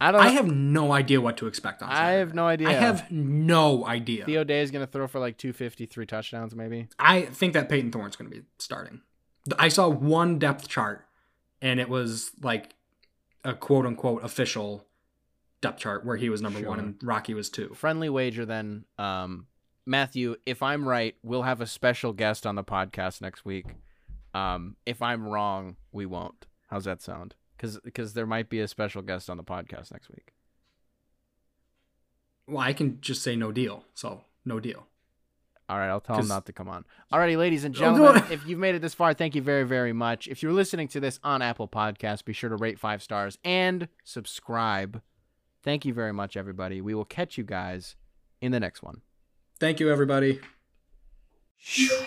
[0.00, 0.20] I don't.
[0.20, 2.68] I have no idea what to expect on I have no idea.
[2.68, 4.26] I have no idea.
[4.26, 6.88] Theo Day is gonna throw for like 253 touchdowns, maybe.
[6.98, 9.00] I think that Payton Thorne's going to be starting.
[9.58, 11.06] I saw one depth chart,
[11.62, 12.74] and it was like
[13.44, 14.86] a quote unquote official
[15.60, 17.72] depth chart where he was number one and Rocky was two.
[17.74, 18.84] Friendly wager then.
[18.98, 19.46] Um,
[19.86, 23.66] Matthew, if I'm right, we'll have a special guest on the podcast next week.
[24.34, 26.46] Um, if I'm wrong, we won't.
[26.68, 27.36] How's that sound?
[27.56, 30.32] Because there might be a special guest on the podcast next week.
[32.46, 33.84] Well, I can just say no deal.
[33.94, 34.86] So no deal.
[35.68, 36.84] All right, I'll tell him 'Cause- not to come on.
[37.12, 40.28] Alrighty, ladies and gentlemen, if you've made it this far, thank you very, very much.
[40.28, 43.88] If you're listening to this on Apple Podcasts, be sure to rate five stars and
[44.04, 45.02] subscribe.
[45.64, 46.80] Thank you very much, everybody.
[46.80, 47.96] We will catch you guys
[48.40, 49.02] in the next one.
[49.58, 50.38] Thank you, everybody.
[51.58, 52.04] Shoo.